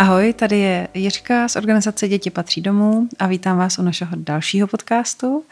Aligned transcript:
Ahoj, 0.00 0.32
tady 0.32 0.58
je 0.58 0.88
Jiřka 0.94 1.48
z 1.48 1.56
organizace 1.56 2.08
Děti 2.08 2.30
patří 2.30 2.60
domů 2.60 3.08
a 3.18 3.26
vítám 3.26 3.58
vás 3.58 3.78
u 3.78 3.82
našeho 3.82 4.10
dalšího 4.16 4.66
podcastu, 4.66 5.44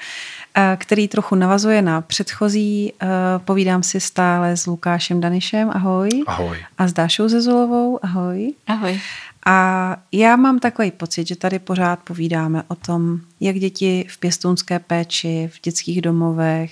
eh, 0.55 0.77
který 0.81 1.09
trochu 1.09 1.35
navazuje 1.35 1.83
na 1.83 2.01
předchozí. 2.01 2.93
Eh, 2.93 3.07
povídám 3.39 3.83
si 3.83 4.01
stále 4.01 4.57
s 4.57 4.67
Lukášem 4.67 5.21
Danišem, 5.21 5.71
ahoj. 5.71 6.09
Ahoj. 6.27 6.59
A 6.79 6.89
s 6.89 6.93
Dášou 6.93 7.29
Zezulovou, 7.29 7.99
ahoj. 8.03 8.55
Ahoj. 8.67 9.01
A 9.47 9.97
já 10.13 10.37
mám 10.37 10.59
takový 10.59 10.91
pocit, 10.91 11.29
že 11.29 11.37
tady 11.37 11.59
pořád 11.59 11.99
povídáme 11.99 12.63
o 12.69 12.75
tom, 12.75 13.21
jak 13.41 13.57
děti 13.57 14.07
v 14.09 14.19
pěstounské 14.19 14.79
péči, 14.79 15.51
v 15.53 15.61
dětských 15.63 16.03
domovech, 16.03 16.71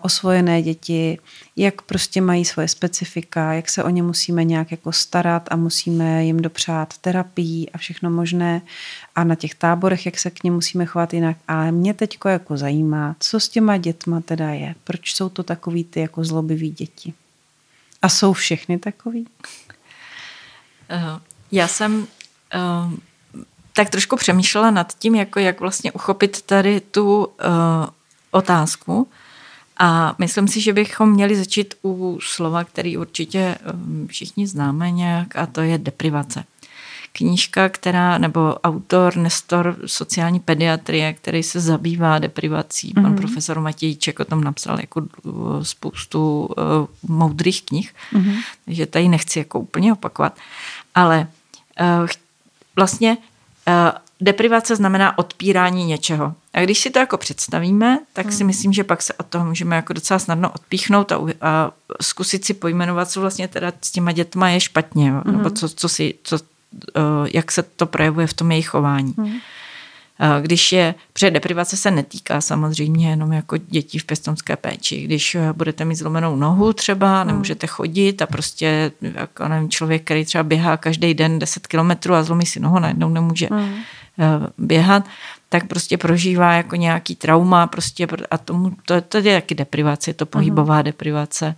osvojené 0.00 0.62
děti, 0.62 1.18
jak 1.56 1.82
prostě 1.82 2.20
mají 2.20 2.44
svoje 2.44 2.68
specifika, 2.68 3.52
jak 3.52 3.68
se 3.68 3.84
o 3.84 3.88
ně 3.88 4.02
musíme 4.02 4.44
nějak 4.44 4.70
jako 4.70 4.92
starat 4.92 5.48
a 5.50 5.56
musíme 5.56 6.24
jim 6.24 6.40
dopřát 6.40 6.98
terapii 6.98 7.70
a 7.74 7.78
všechno 7.78 8.10
možné 8.10 8.62
a 9.14 9.24
na 9.24 9.34
těch 9.34 9.54
táborech, 9.54 10.06
jak 10.06 10.18
se 10.18 10.30
k 10.30 10.44
ním 10.44 10.54
musíme 10.54 10.86
chovat 10.86 11.14
jinak. 11.14 11.36
Ale 11.48 11.72
mě 11.72 11.94
teď 11.94 12.18
jako 12.24 12.56
zajímá, 12.56 13.16
co 13.20 13.40
s 13.40 13.48
těma 13.48 13.76
dětma 13.76 14.20
teda 14.20 14.50
je, 14.50 14.74
proč 14.84 15.14
jsou 15.14 15.28
to 15.28 15.42
takový 15.42 15.84
ty 15.84 16.00
jako 16.00 16.24
zlobivý 16.24 16.70
děti. 16.70 17.14
A 18.02 18.08
jsou 18.08 18.32
všechny 18.32 18.78
takový? 18.78 19.26
Uh, 20.92 21.20
já 21.52 21.68
jsem 21.68 21.98
uh, 22.00 22.92
tak 23.72 23.90
trošku 23.90 24.16
přemýšlela 24.16 24.70
nad 24.70 24.92
tím, 24.98 25.14
jako 25.14 25.38
jak 25.38 25.60
vlastně 25.60 25.92
uchopit 25.92 26.42
tady 26.42 26.80
tu 26.80 27.24
uh, 27.24 27.26
otázku. 28.30 29.08
A 29.84 30.14
myslím 30.18 30.48
si, 30.48 30.60
že 30.60 30.72
bychom 30.72 31.10
měli 31.10 31.36
začít 31.36 31.74
u 31.84 32.18
slova, 32.22 32.64
který 32.64 32.96
určitě 32.96 33.58
um, 33.74 34.06
všichni 34.08 34.46
známe 34.46 34.90
nějak, 34.90 35.36
a 35.36 35.46
to 35.46 35.60
je 35.60 35.78
deprivace. 35.78 36.44
Knížka, 37.12 37.68
která, 37.68 38.18
nebo 38.18 38.54
autor, 38.54 39.16
Nestor 39.16 39.76
sociální 39.86 40.40
pediatrie, 40.40 41.12
který 41.12 41.42
se 41.42 41.60
zabývá 41.60 42.18
deprivací, 42.18 42.88
mm-hmm. 42.88 43.02
pan 43.02 43.12
mhm. 43.12 43.16
profesor 43.16 43.60
Matějček 43.60 44.20
o 44.20 44.24
tom 44.24 44.44
napsal 44.44 44.80
jako 44.80 45.02
uh, 45.22 45.62
spoustu 45.62 46.46
uh, 46.46 47.14
moudrých 47.16 47.62
knih, 47.62 47.94
mm-hmm. 48.12 48.36
takže 48.64 48.86
tady 48.86 49.08
nechci 49.08 49.38
jako 49.38 49.60
úplně 49.60 49.92
opakovat. 49.92 50.36
Ale 50.94 51.28
uh, 51.80 52.06
vlastně 52.76 53.16
uh, 53.68 53.74
deprivace 54.20 54.76
znamená 54.76 55.18
odpírání 55.18 55.84
něčeho. 55.84 56.34
A 56.54 56.60
když 56.60 56.78
si 56.78 56.90
to 56.90 56.98
jako 56.98 57.16
představíme, 57.16 57.98
tak 58.12 58.26
hmm. 58.26 58.34
si 58.34 58.44
myslím, 58.44 58.72
že 58.72 58.84
pak 58.84 59.02
se 59.02 59.12
od 59.12 59.26
toho 59.26 59.44
můžeme 59.44 59.76
jako 59.76 59.92
docela 59.92 60.18
snadno 60.18 60.50
odpíchnout 60.50 61.12
a, 61.12 61.18
a 61.40 61.70
zkusit 62.00 62.44
si 62.44 62.54
pojmenovat, 62.54 63.10
co 63.10 63.20
vlastně 63.20 63.48
teda 63.48 63.72
s 63.82 63.90
těma 63.90 64.12
dětma 64.12 64.48
je 64.48 64.60
špatně? 64.60 65.10
Hmm. 65.10 65.36
nebo 65.36 65.50
co, 65.50 65.68
co 65.68 65.88
si, 65.88 66.14
co, 66.22 66.36
uh, 66.36 66.42
jak 67.32 67.52
se 67.52 67.62
to 67.62 67.86
projevuje 67.86 68.26
v 68.26 68.34
tom 68.34 68.50
jejich 68.50 68.68
chování. 68.68 69.14
Hmm. 69.18 69.38
Když 70.40 70.72
je, 70.72 70.94
protože 71.12 71.30
deprivace 71.30 71.76
se 71.76 71.90
netýká 71.90 72.40
samozřejmě 72.40 73.10
jenom 73.10 73.32
jako 73.32 73.56
dětí 73.56 73.98
v 73.98 74.04
pěstonské 74.04 74.56
péči. 74.56 75.02
Když 75.02 75.34
eh, 75.34 75.52
budete 75.52 75.84
mít 75.84 75.94
zlomenou 75.94 76.36
nohu 76.36 76.72
třeba, 76.72 77.18
hmm. 77.18 77.26
nemůžete 77.26 77.66
chodit 77.66 78.22
a 78.22 78.26
prostě 78.26 78.92
jako 79.00 79.48
nevím, 79.48 79.70
člověk, 79.70 80.04
který 80.04 80.24
třeba 80.24 80.44
běhá 80.44 80.76
každý 80.76 81.14
den 81.14 81.38
10 81.38 81.66
kilometrů 81.66 82.14
a 82.14 82.22
zlomí 82.22 82.46
si 82.46 82.60
nohu, 82.60 82.78
najednou 82.78 83.08
nemůže 83.08 83.48
hmm. 83.50 83.74
běhat, 84.58 85.04
tak 85.52 85.66
prostě 85.66 85.98
prožívá 85.98 86.52
jako 86.52 86.76
nějaký 86.76 87.16
trauma 87.16 87.66
prostě 87.66 88.06
a 88.30 88.38
tomu, 88.38 88.72
to, 88.84 89.00
to 89.00 89.16
je 89.18 89.40
taky 89.40 89.54
deprivace, 89.54 90.12
to 90.12 90.26
pohybová 90.26 90.80
uh-huh. 90.80 90.82
deprivace. 90.82 91.56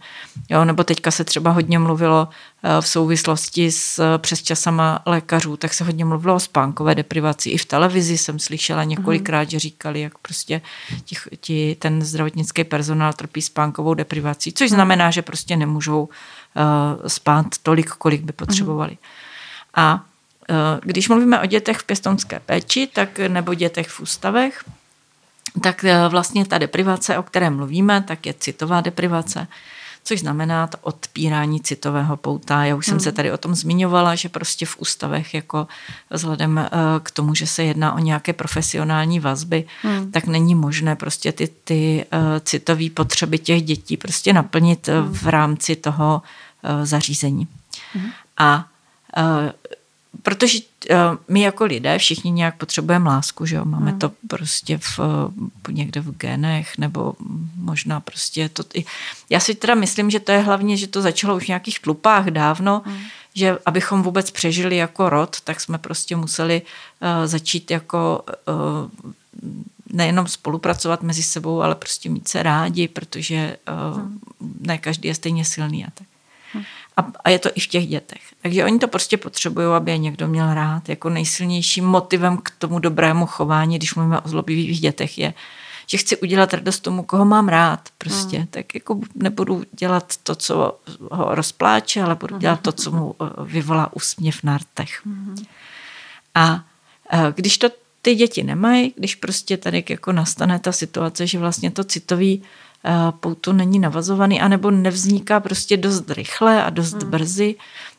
Jo, 0.50 0.64
nebo 0.64 0.84
teďka 0.84 1.10
se 1.10 1.24
třeba 1.24 1.50
hodně 1.50 1.78
mluvilo 1.78 2.28
eh, 2.62 2.80
v 2.80 2.88
souvislosti 2.88 3.70
s 3.70 3.98
eh, 3.98 4.18
přesčasama 4.18 5.02
lékařů, 5.06 5.56
tak 5.56 5.74
se 5.74 5.84
hodně 5.84 6.04
mluvilo 6.04 6.34
o 6.34 6.40
spánkové 6.40 6.94
deprivaci. 6.94 7.50
I 7.50 7.58
v 7.58 7.64
televizi 7.64 8.18
jsem 8.18 8.38
slyšela 8.38 8.84
několikrát, 8.84 9.48
uh-huh. 9.48 9.50
že 9.50 9.58
říkali, 9.58 10.00
jak 10.00 10.18
prostě 10.18 10.60
ti, 11.04 11.16
ti, 11.40 11.76
ten 11.78 12.02
zdravotnický 12.02 12.64
personál 12.64 13.12
trpí 13.12 13.42
spánkovou 13.42 13.94
deprivací, 13.94 14.52
což 14.52 14.70
uh-huh. 14.70 14.74
znamená, 14.74 15.10
že 15.10 15.22
prostě 15.22 15.56
nemůžou 15.56 16.02
uh, 16.02 17.06
spát 17.06 17.46
tolik, 17.62 17.90
kolik 17.90 18.22
by 18.22 18.32
potřebovali. 18.32 18.98
A 19.74 20.04
když 20.82 21.08
mluvíme 21.08 21.40
o 21.40 21.46
dětech 21.46 21.76
v 21.76 21.84
pěstonské 21.84 22.40
péči 22.40 22.88
tak, 22.92 23.18
nebo 23.18 23.54
dětech 23.54 23.88
v 23.88 24.00
ústavech, 24.00 24.64
tak 25.60 25.84
eh, 25.84 26.08
vlastně 26.08 26.44
ta 26.44 26.58
deprivace, 26.58 27.18
o 27.18 27.22
které 27.22 27.50
mluvíme, 27.50 28.02
tak 28.02 28.26
je 28.26 28.34
citová 28.38 28.80
deprivace, 28.80 29.46
což 30.04 30.20
znamená 30.20 30.66
to 30.66 30.78
odpírání 30.80 31.60
citového 31.60 32.16
pouta. 32.16 32.64
Já 32.64 32.76
už 32.76 32.88
hmm. 32.88 32.92
jsem 32.92 33.00
se 33.00 33.12
tady 33.12 33.32
o 33.32 33.38
tom 33.38 33.54
zmiňovala, 33.54 34.14
že 34.14 34.28
prostě 34.28 34.66
v 34.66 34.76
ústavech 34.78 35.34
jako 35.34 35.66
vzhledem 36.10 36.58
eh, 36.58 36.70
k 37.02 37.10
tomu, 37.10 37.34
že 37.34 37.46
se 37.46 37.64
jedná 37.64 37.92
o 37.92 37.98
nějaké 37.98 38.32
profesionální 38.32 39.20
vazby, 39.20 39.64
hmm. 39.82 40.10
tak 40.10 40.26
není 40.26 40.54
možné 40.54 40.96
prostě 40.96 41.32
ty, 41.32 41.48
ty 41.64 42.06
citové 42.40 42.90
potřeby 42.90 43.38
těch 43.38 43.62
dětí 43.62 43.96
prostě 43.96 44.32
naplnit 44.32 44.88
hmm. 44.88 45.12
v 45.12 45.26
rámci 45.26 45.76
toho 45.76 46.22
zařízení. 46.82 47.48
Hmm. 47.92 48.10
A 48.38 48.66
protože 50.22 50.58
uh, 50.90 50.96
my 51.28 51.40
jako 51.40 51.64
lidé 51.64 51.98
všichni 51.98 52.30
nějak 52.30 52.56
potřebujeme 52.56 53.08
lásku, 53.10 53.46
že 53.46 53.56
jo? 53.56 53.64
Máme 53.64 53.90
hmm. 53.90 53.98
to 53.98 54.10
prostě 54.28 54.78
v, 54.78 54.98
uh, 54.98 55.74
někde 55.74 56.00
v 56.00 56.16
genech, 56.16 56.78
nebo 56.78 57.14
možná 57.56 58.00
prostě 58.00 58.48
to... 58.48 58.62
Já 59.30 59.40
si 59.40 59.54
teda 59.54 59.74
myslím, 59.74 60.10
že 60.10 60.20
to 60.20 60.32
je 60.32 60.38
hlavně, 60.38 60.76
že 60.76 60.86
to 60.86 61.02
začalo 61.02 61.36
už 61.36 61.44
v 61.44 61.48
nějakých 61.48 61.80
tlupách 61.80 62.26
dávno, 62.26 62.82
hmm. 62.84 62.98
že 63.34 63.58
abychom 63.66 64.02
vůbec 64.02 64.30
přežili 64.30 64.76
jako 64.76 65.08
rod, 65.08 65.40
tak 65.40 65.60
jsme 65.60 65.78
prostě 65.78 66.16
museli 66.16 66.62
uh, 66.62 67.26
začít 67.26 67.70
jako 67.70 68.24
uh, 68.48 69.10
nejenom 69.92 70.26
spolupracovat 70.26 71.02
mezi 71.02 71.22
sebou, 71.22 71.62
ale 71.62 71.74
prostě 71.74 72.10
mít 72.10 72.28
se 72.28 72.42
rádi, 72.42 72.88
protože 72.88 73.56
uh, 73.92 73.98
hmm. 73.98 74.20
ne 74.60 74.78
každý 74.78 75.08
je 75.08 75.14
stejně 75.14 75.44
silný 75.44 75.84
a 75.84 75.88
tak. 75.94 76.06
A, 76.96 77.06
a 77.24 77.30
je 77.30 77.38
to 77.38 77.50
i 77.54 77.60
v 77.60 77.66
těch 77.66 77.86
dětech. 77.86 78.20
Takže 78.42 78.64
oni 78.64 78.78
to 78.78 78.88
prostě 78.88 79.16
potřebují, 79.16 79.66
aby 79.66 79.90
je 79.90 79.98
někdo 79.98 80.28
měl 80.28 80.54
rád. 80.54 80.88
Jako 80.88 81.08
nejsilnějším 81.08 81.84
motivem 81.84 82.36
k 82.36 82.50
tomu 82.58 82.78
dobrému 82.78 83.26
chování, 83.26 83.78
když 83.78 83.94
mluvíme 83.94 84.20
o 84.20 84.28
zlobivých 84.28 84.80
dětech, 84.80 85.18
je, 85.18 85.34
že 85.86 85.98
chci 85.98 86.16
udělat 86.16 86.54
radost 86.54 86.80
tomu, 86.80 87.02
koho 87.02 87.24
mám 87.24 87.48
rád. 87.48 87.88
Prostě. 87.98 88.36
Hmm. 88.36 88.46
Tak 88.46 88.74
jako 88.74 89.00
nebudu 89.14 89.64
dělat 89.72 90.16
to, 90.22 90.34
co 90.34 90.78
ho 91.10 91.34
rozpláče, 91.34 92.02
ale 92.02 92.14
budu 92.14 92.38
dělat 92.38 92.60
to, 92.60 92.72
co 92.72 92.90
mu 92.90 93.14
eh, 93.22 93.26
vyvolá 93.44 93.92
úsměv 93.92 94.42
na 94.42 94.58
rtech. 94.58 95.00
Hmm. 95.06 95.36
A 96.34 96.64
eh, 97.12 97.32
když 97.36 97.58
to 97.58 97.68
ty 98.02 98.14
děti 98.14 98.42
nemají, 98.42 98.94
když 98.96 99.14
prostě 99.14 99.56
tady 99.56 99.84
jako 99.88 100.12
nastane 100.12 100.58
ta 100.58 100.72
situace, 100.72 101.26
že 101.26 101.38
vlastně 101.38 101.70
to 101.70 101.84
citový 101.84 102.42
pouto 103.20 103.52
není 103.52 103.78
navazovaný, 103.78 104.40
anebo 104.40 104.70
nevzniká 104.70 105.40
prostě 105.40 105.76
dost 105.76 106.10
rychle 106.10 106.64
a 106.64 106.70
dost 106.70 107.02
hmm. 107.02 107.10
brzy, 107.10 107.54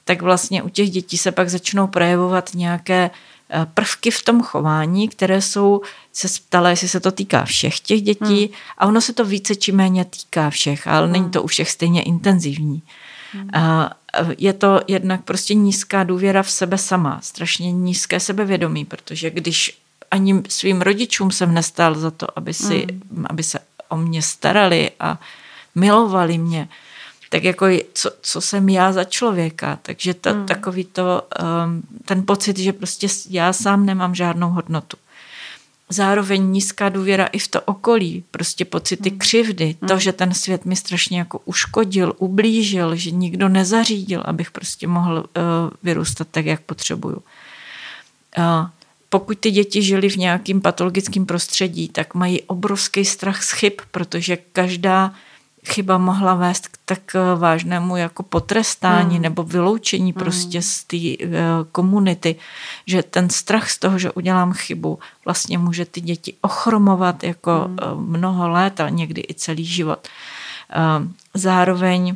tak 0.06 0.22
vlastně 0.22 0.63
u 0.63 0.69
těch 0.69 0.90
dětí 0.90 1.18
se 1.18 1.31
pak 1.31 1.50
začnou 1.50 1.88
projevovat 1.88 2.50
nějaké 2.53 3.09
eh, 3.50 3.66
prvky 3.73 4.12
v 4.12 4.23
tom 4.23 4.41
chování, 4.41 5.07
které 5.07 5.41
jsou, 5.41 5.81
se 6.13 6.28
ptala, 6.47 6.69
jestli 6.69 6.88
se 6.88 7.00
to 7.00 7.12
týká 7.12 7.46
všech 7.46 7.79
těch 7.79 8.01
dětí 8.01 8.46
hmm. 8.46 8.53
a 8.78 8.85
ono 8.85 9.01
se 9.01 9.13
to 9.13 9.25
více 9.25 9.56
či 9.56 9.72
méně 9.72 10.06
týká 10.06 10.50
všech, 10.50 10.88
ale 10.88 11.03
hmm. 11.03 11.13
není 11.13 11.29
to 11.29 11.44
u 11.44 11.47
všech 11.47 11.72
stejně 11.72 12.02
intenzivní. 12.02 12.81
Hmm. 13.31 13.50
A 13.53 13.91
eh, 14.13 14.35
je 14.38 14.53
to 14.53 14.81
jednak 14.88 15.23
prostě 15.23 15.53
nízká 15.53 16.03
důvěra 16.03 16.44
v 16.44 16.52
sebe 16.52 16.78
sama, 16.78 17.19
strašně 17.23 17.72
nízké 17.72 18.19
sebevědomí, 18.19 18.85
protože 18.85 19.29
když 19.29 19.78
ani 20.12 20.44
svým 20.50 20.81
rodičům 20.81 21.31
jsem 21.31 21.53
nestal 21.53 21.96
za 21.96 22.12
to, 22.12 22.38
aby, 22.38 22.53
si, 22.53 22.87
hmm. 22.90 23.26
aby 23.29 23.43
se 23.43 23.59
o 23.96 23.97
mě 23.97 24.22
starali 24.22 24.92
a 25.00 25.20
milovali 25.76 26.38
mě, 26.38 26.70
tak 27.30 27.44
jako 27.44 27.66
co, 27.94 28.12
co 28.22 28.42
jsem 28.42 28.70
já 28.70 28.92
za 28.92 29.03
člověka. 29.03 29.80
Takže 29.82 30.14
to, 30.14 30.34
hmm. 30.34 30.46
takový 30.46 30.84
to, 30.84 31.22
um, 31.66 31.82
ten 32.06 32.26
pocit, 32.26 32.58
že 32.58 32.74
prostě 32.74 33.08
já 33.30 33.53
sám 33.53 33.86
nemám 33.86 34.16
žádnou 34.16 34.50
hodnotu. 34.50 34.97
Zároveň 35.90 36.44
nízká 36.44 36.90
důvěra 36.90 37.26
i 37.26 37.40
v 37.40 37.47
to 37.47 37.62
okolí, 37.62 38.24
prostě 38.32 38.66
pocity 38.66 39.09
hmm. 39.09 39.20
křivdy, 39.20 39.76
hmm. 39.82 39.90
to, 39.90 40.00
že 40.00 40.12
ten 40.12 40.34
svět 40.34 40.66
mi 40.66 40.76
strašně 40.76 41.20
jako 41.20 41.40
uškodil, 41.46 42.14
ublížil, 42.18 42.96
že 42.96 43.12
nikdo 43.12 43.50
nezařídil, 43.50 44.24
abych 44.26 44.52
prostě 44.52 44.88
mohl 44.88 45.18
uh, 45.18 45.24
vyrůstat 45.84 46.28
tak, 46.32 46.46
jak 46.46 46.62
potřebuju. 46.62 47.24
Uh, 48.38 48.70
pokud 49.09 49.40
ty 49.40 49.52
děti 49.52 49.81
žili 49.81 50.09
v 50.09 50.17
nějakým 50.17 50.61
patologickém 50.61 51.25
prostředí, 51.25 51.90
tak 51.90 52.13
mají 52.13 52.41
obrovský 52.41 53.05
strach 53.05 53.43
z 53.43 53.52
chyb, 53.52 53.73
protože 53.91 54.37
každá 54.37 55.13
chyba 55.66 55.97
mohla 55.97 56.34
vést 56.34 56.67
k 56.67 56.78
tak 56.85 57.16
eh, 57.16 57.35
vážnému 57.35 57.97
jako 57.97 58.23
potrestání 58.23 59.13
hmm. 59.13 59.22
nebo 59.22 59.43
vyloučení 59.43 60.11
hmm. 60.11 60.19
prostě 60.19 60.61
z 60.61 60.84
té 60.84 60.97
uh, 60.97 61.31
komunity, 61.72 62.35
že 62.85 63.03
ten 63.03 63.29
strach 63.29 63.69
z 63.69 63.78
toho, 63.78 63.99
že 63.99 64.11
udělám 64.11 64.53
chybu, 64.53 64.99
vlastně 65.25 65.58
může 65.58 65.85
ty 65.85 66.01
děti 66.01 66.34
ochromovat 66.41 67.23
jako 67.23 67.51
hmm. 67.51 67.78
uh, 67.93 68.01
mnoho 68.01 68.49
let 68.49 68.79
a 68.79 68.90
někdy 68.90 69.23
i 69.29 69.34
celý 69.34 69.66
život. 69.66 70.08
Uh, 70.75 71.08
zároveň 71.34 72.16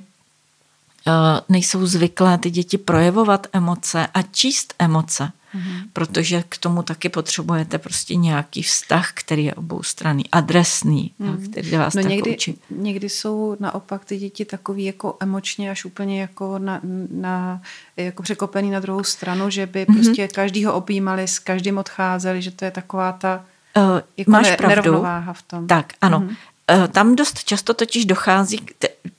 nejsou 1.49 1.85
zvyklé 1.85 2.37
ty 2.37 2.49
děti 2.49 2.77
projevovat 2.77 3.47
emoce 3.53 4.07
a 4.13 4.21
číst 4.21 4.73
emoce. 4.79 5.31
Mm-hmm. 5.55 5.83
Protože 5.93 6.43
k 6.49 6.57
tomu 6.57 6.83
taky 6.83 7.09
potřebujete 7.09 7.77
prostě 7.77 8.15
nějaký 8.15 8.63
vztah, 8.63 9.11
který 9.13 9.45
je 9.45 9.53
obou 9.53 9.83
strany, 9.83 10.23
adresný, 10.31 11.11
mm. 11.19 11.47
který 11.51 11.71
vás 11.71 11.93
no 11.93 12.01
tak 12.01 12.09
někdy, 12.11 12.33
učí. 12.33 12.59
Někdy 12.69 13.09
jsou 13.09 13.57
naopak 13.59 14.05
ty 14.05 14.17
děti 14.17 14.45
takový 14.45 14.85
jako 14.85 15.17
emočně 15.19 15.71
až 15.71 15.85
úplně 15.85 16.21
jako, 16.21 16.59
na, 16.59 16.81
na, 17.11 17.61
jako 17.97 18.23
překopený 18.23 18.71
na 18.71 18.79
druhou 18.79 19.03
stranu, 19.03 19.49
že 19.49 19.65
by 19.65 19.85
mm-hmm. 19.85 19.93
prostě 19.93 20.27
každýho 20.27 20.73
objímali, 20.73 21.27
s 21.27 21.39
každým 21.39 21.77
odcházeli, 21.77 22.41
že 22.41 22.51
to 22.51 22.65
je 22.65 22.71
taková 22.71 23.11
ta 23.11 23.45
uh, 23.77 23.83
jako 24.17 24.31
máš 24.31 24.49
ne, 24.49 24.57
pravdu. 24.57 24.75
nerovnováha 24.75 25.33
v 25.33 25.41
tom. 25.41 25.67
Tak, 25.67 25.93
ano. 26.01 26.19
Mm-hmm. 26.19 26.35
Eh, 26.71 26.87
tam 26.87 27.15
dost 27.15 27.43
často 27.43 27.73
totiž 27.73 28.05
dochází, 28.05 28.59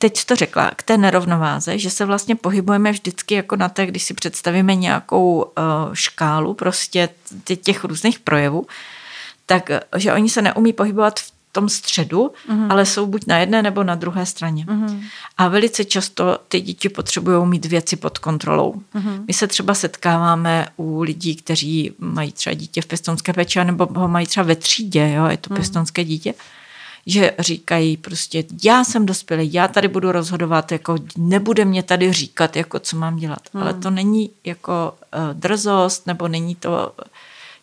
teď 0.02 0.24
to 0.24 0.36
řekla, 0.36 0.70
k 0.76 0.82
té 0.82 0.98
nerovnováze, 0.98 1.78
že 1.78 1.90
se 1.90 2.04
vlastně 2.04 2.36
pohybujeme 2.36 2.92
vždycky 2.92 3.34
jako 3.34 3.56
na 3.56 3.68
té, 3.68 3.86
když 3.86 4.02
si 4.02 4.14
představíme 4.14 4.74
nějakou 4.74 5.44
eh, 5.44 5.62
škálu 5.92 6.54
prostě 6.54 7.08
těch 7.62 7.84
různých 7.84 8.18
projevů, 8.18 8.66
tak 9.46 9.70
že 9.96 10.12
oni 10.12 10.28
se 10.28 10.42
neumí 10.42 10.72
pohybovat 10.72 11.20
v 11.20 11.32
tom 11.52 11.68
středu, 11.68 12.32
mm-hmm. 12.48 12.66
ale 12.70 12.86
jsou 12.86 13.06
buď 13.06 13.26
na 13.26 13.38
jedné 13.38 13.62
nebo 13.62 13.84
na 13.84 13.94
druhé 13.94 14.26
straně. 14.26 14.64
Mm-hmm. 14.64 15.02
A 15.38 15.48
velice 15.48 15.84
často 15.84 16.38
ty 16.48 16.60
děti 16.60 16.88
potřebují 16.88 17.46
mít 17.46 17.66
věci 17.66 17.96
pod 17.96 18.18
kontrolou. 18.18 18.74
Mm-hmm. 18.94 19.24
My 19.26 19.32
se 19.32 19.46
třeba 19.46 19.74
setkáváme 19.74 20.66
u 20.76 21.02
lidí, 21.02 21.36
kteří 21.36 21.92
mají 21.98 22.32
třeba 22.32 22.54
dítě 22.54 22.82
v 22.82 22.86
pěstounské 22.86 23.32
péči, 23.32 23.64
nebo 23.64 23.88
ho 23.96 24.08
mají 24.08 24.26
třeba 24.26 24.46
ve 24.46 24.56
třídě, 24.56 25.12
jo, 25.16 25.26
je 25.26 25.36
to 25.36 25.50
mm-hmm. 25.50 25.54
pěstounské 25.54 26.04
dítě 26.04 26.34
že 27.06 27.32
říkají 27.38 27.96
prostě, 27.96 28.44
já 28.64 28.84
jsem 28.84 29.06
dospělý, 29.06 29.52
já 29.52 29.68
tady 29.68 29.88
budu 29.88 30.12
rozhodovat, 30.12 30.72
jako 30.72 30.96
nebude 31.16 31.64
mě 31.64 31.82
tady 31.82 32.12
říkat, 32.12 32.56
jako 32.56 32.78
co 32.78 32.96
mám 32.96 33.16
dělat. 33.16 33.42
Hmm. 33.52 33.62
Ale 33.62 33.74
to 33.74 33.90
není 33.90 34.30
jako 34.44 34.94
uh, 35.16 35.34
drzost, 35.34 36.06
nebo 36.06 36.28
není 36.28 36.54
to 36.54 36.92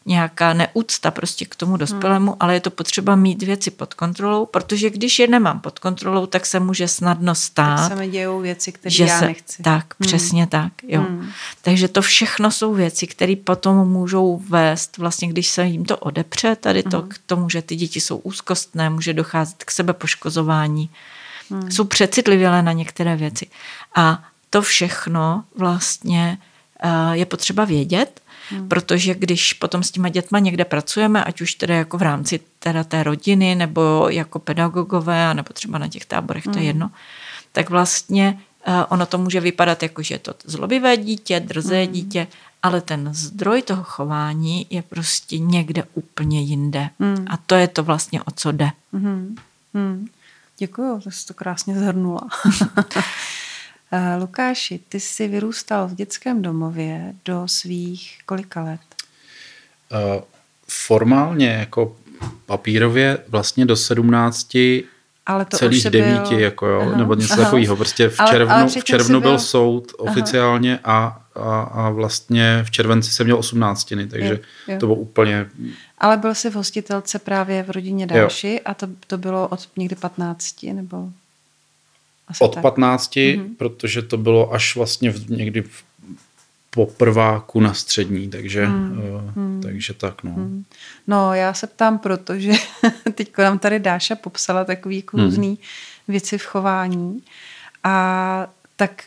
nějaká 0.07 0.54
neúcta 0.54 1.12
prostě 1.12 1.45
k 1.45 1.56
tomu 1.56 1.77
dospělému, 1.77 2.31
hmm. 2.31 2.38
ale 2.39 2.54
je 2.54 2.59
to 2.59 2.69
potřeba 2.69 3.15
mít 3.15 3.44
věci 3.44 3.71
pod 3.71 3.94
kontrolou, 3.94 4.45
protože 4.45 4.89
když 4.89 5.19
je 5.19 5.27
nemám 5.27 5.59
pod 5.59 5.80
kontrolou, 5.80 6.25
tak 6.25 6.45
se 6.45 6.59
může 6.59 6.88
snadno 6.88 7.36
stát. 7.36 7.75
Tak 7.75 7.88
se 7.88 7.95
mi 7.95 8.07
dějou 8.07 8.39
věci, 8.39 8.71
které 8.71 8.95
já 9.00 9.19
se, 9.19 9.25
nechci. 9.25 9.63
Tak, 9.63 9.95
hmm. 10.00 10.07
přesně 10.07 10.48
tak. 10.48 10.71
Jo. 10.88 11.01
Hmm. 11.01 11.30
Takže 11.62 11.88
to 11.88 12.01
všechno 12.01 12.51
jsou 12.51 12.74
věci, 12.74 13.07
které 13.07 13.36
potom 13.44 13.88
můžou 13.88 14.42
vést, 14.50 14.98
vlastně 14.98 15.27
když 15.27 15.48
se 15.48 15.65
jim 15.65 15.86
to 15.86 15.98
odepře, 15.98 16.56
tady 16.56 16.83
to 16.83 17.00
hmm. 17.00 17.10
k 17.10 17.18
tomu, 17.25 17.50
že 17.50 17.62
ty 17.62 17.75
děti 17.75 18.01
jsou 18.01 18.18
úzkostné, 18.18 18.89
může 18.89 19.13
docházet 19.13 19.63
k 19.63 19.71
sebepoškozování, 19.71 20.89
hmm. 21.51 21.71
jsou 21.71 21.83
přecitlivělé 21.83 22.62
na 22.62 22.71
některé 22.71 23.15
věci. 23.15 23.48
A 23.95 24.24
to 24.50 24.62
všechno 24.62 25.44
vlastně 25.56 26.38
uh, 26.83 27.12
je 27.12 27.25
potřeba 27.25 27.65
vědět, 27.65 28.21
Hmm. 28.50 28.70
Protože 28.70 29.16
když 29.16 29.54
potom 29.54 29.84
s 29.84 29.92
těma 29.92 30.10
dětma 30.10 30.40
někde 30.40 30.66
pracujeme, 30.66 31.24
ať 31.24 31.42
už 31.42 31.54
teda 31.54 31.76
jako 31.76 31.98
v 31.98 32.02
rámci 32.02 32.40
teda 32.60 32.84
té 32.84 33.04
rodiny, 33.04 33.56
nebo 33.56 34.08
jako 34.10 34.40
pedagogové, 34.40 35.34
nebo 35.34 35.54
třeba 35.54 35.78
na 35.78 35.88
těch 35.88 36.06
táborech, 36.06 36.46
hmm. 36.46 36.54
to 36.54 36.60
je 36.60 36.62
hmm. 36.62 36.68
jedno, 36.68 36.92
tak 37.52 37.70
vlastně 37.70 38.40
uh, 38.68 38.74
ono 38.90 39.06
to 39.06 39.18
může 39.18 39.40
vypadat 39.40 39.84
jako, 39.84 40.04
že 40.04 40.16
je 40.16 40.20
to 40.20 40.34
zlobivé 40.46 40.98
dítě, 40.98 41.40
drzé 41.40 41.84
hmm. 41.84 41.94
dítě, 41.94 42.28
ale 42.64 42.82
ten 42.82 43.10
zdroj 43.14 43.62
toho 43.62 43.84
chování 43.84 44.68
je 44.70 44.82
prostě 44.82 45.38
někde 45.38 45.84
úplně 45.94 46.42
jinde. 46.42 46.90
Hmm. 47.00 47.26
A 47.30 47.38
to 47.38 47.56
je 47.56 47.68
to 47.68 47.84
vlastně, 47.84 48.22
o 48.22 48.32
co 48.32 48.52
jde. 48.52 48.72
Hmm. 48.94 49.36
Hmm. 49.74 50.08
Děkuju, 50.58 51.02
to 51.02 51.12
jsi 51.12 51.28
to 51.28 51.34
krásně 51.34 51.80
zhrnula. 51.80 52.22
Eh, 53.92 54.16
Lukáši, 54.16 54.80
ty 54.89 55.00
jsi 55.00 55.28
vyrůstal 55.28 55.88
v 55.88 55.95
dětském 55.95 56.42
domově 56.42 57.13
do 57.25 57.44
svých 57.48 58.18
kolika 58.25 58.63
let? 58.63 58.80
Uh, 59.92 60.22
formálně, 60.68 61.48
jako 61.48 61.95
papírově, 62.45 63.18
vlastně 63.28 63.66
do 63.66 63.75
17 63.75 64.57
ale 65.28 65.45
to 65.45 65.57
celých 65.57 65.84
devíti, 65.84 66.36
byl... 66.36 66.39
jako 66.39 66.68
jo, 66.68 66.81
Aha. 66.81 66.98
nebo 66.98 67.16
něco 67.16 67.36
takového. 67.36 67.75
Prostě 67.75 68.10
v 68.10 68.18
červnu, 68.30 68.54
ale, 68.54 68.62
ale 68.62 68.69
v 68.69 68.84
červnu 68.84 69.22
byl, 69.22 69.30
byl 69.30 69.39
soud 69.39 69.92
oficiálně 69.98 70.80
a, 70.84 71.22
a, 71.36 71.62
a 71.62 71.89
vlastně 71.89 72.63
v 72.63 72.72
červenci 72.72 73.12
jsem 73.12 73.28
měl 73.28 73.38
18, 73.38 73.94
takže 74.12 74.30
jo, 74.34 74.38
jo. 74.68 74.80
to 74.80 74.86
bylo 74.86 74.95
úplně... 74.95 75.45
Ale 75.98 76.18
byl 76.18 76.36
jsi 76.36 76.50
v 76.50 76.56
hostitelce 76.56 77.19
právě 77.19 77.63
v 77.63 77.69
rodině 77.69 78.07
Dalši 78.07 78.62
a 78.62 78.74
to, 78.74 78.88
to 79.07 79.18
bylo 79.18 79.48
od 79.48 79.69
někdy 79.78 79.95
15, 79.95 80.63
nebo... 80.63 81.10
Asi 82.27 82.44
od 82.44 82.53
tak. 82.53 82.62
15, 82.62 83.15
mm-hmm. 83.15 83.56
protože 83.57 84.01
to 84.01 84.18
bylo 84.18 84.53
až 84.53 84.75
vlastně 84.75 85.12
v, 85.12 85.29
někdy 85.29 85.62
v, 85.62 85.83
po 86.69 86.85
prváku 86.85 87.59
na 87.59 87.74
střední, 87.74 88.29
takže, 88.29 88.68
mm. 88.68 89.01
uh, 89.35 89.62
takže 89.62 89.94
tak 89.94 90.24
no. 90.24 90.31
Mm. 90.31 90.63
No 91.07 91.33
já 91.33 91.53
se 91.53 91.68
ptám, 91.68 92.00
protože 92.00 92.51
teď 93.13 93.38
nám 93.38 93.59
tady 93.59 93.79
Dáša 93.79 94.15
popsala 94.15 94.65
takový 94.65 94.95
jako 94.95 95.18
mm. 95.18 95.24
různý 95.24 95.59
věci 96.07 96.38
v 96.38 96.45
chování 96.45 97.24
a 97.83 98.47
tak 98.75 99.03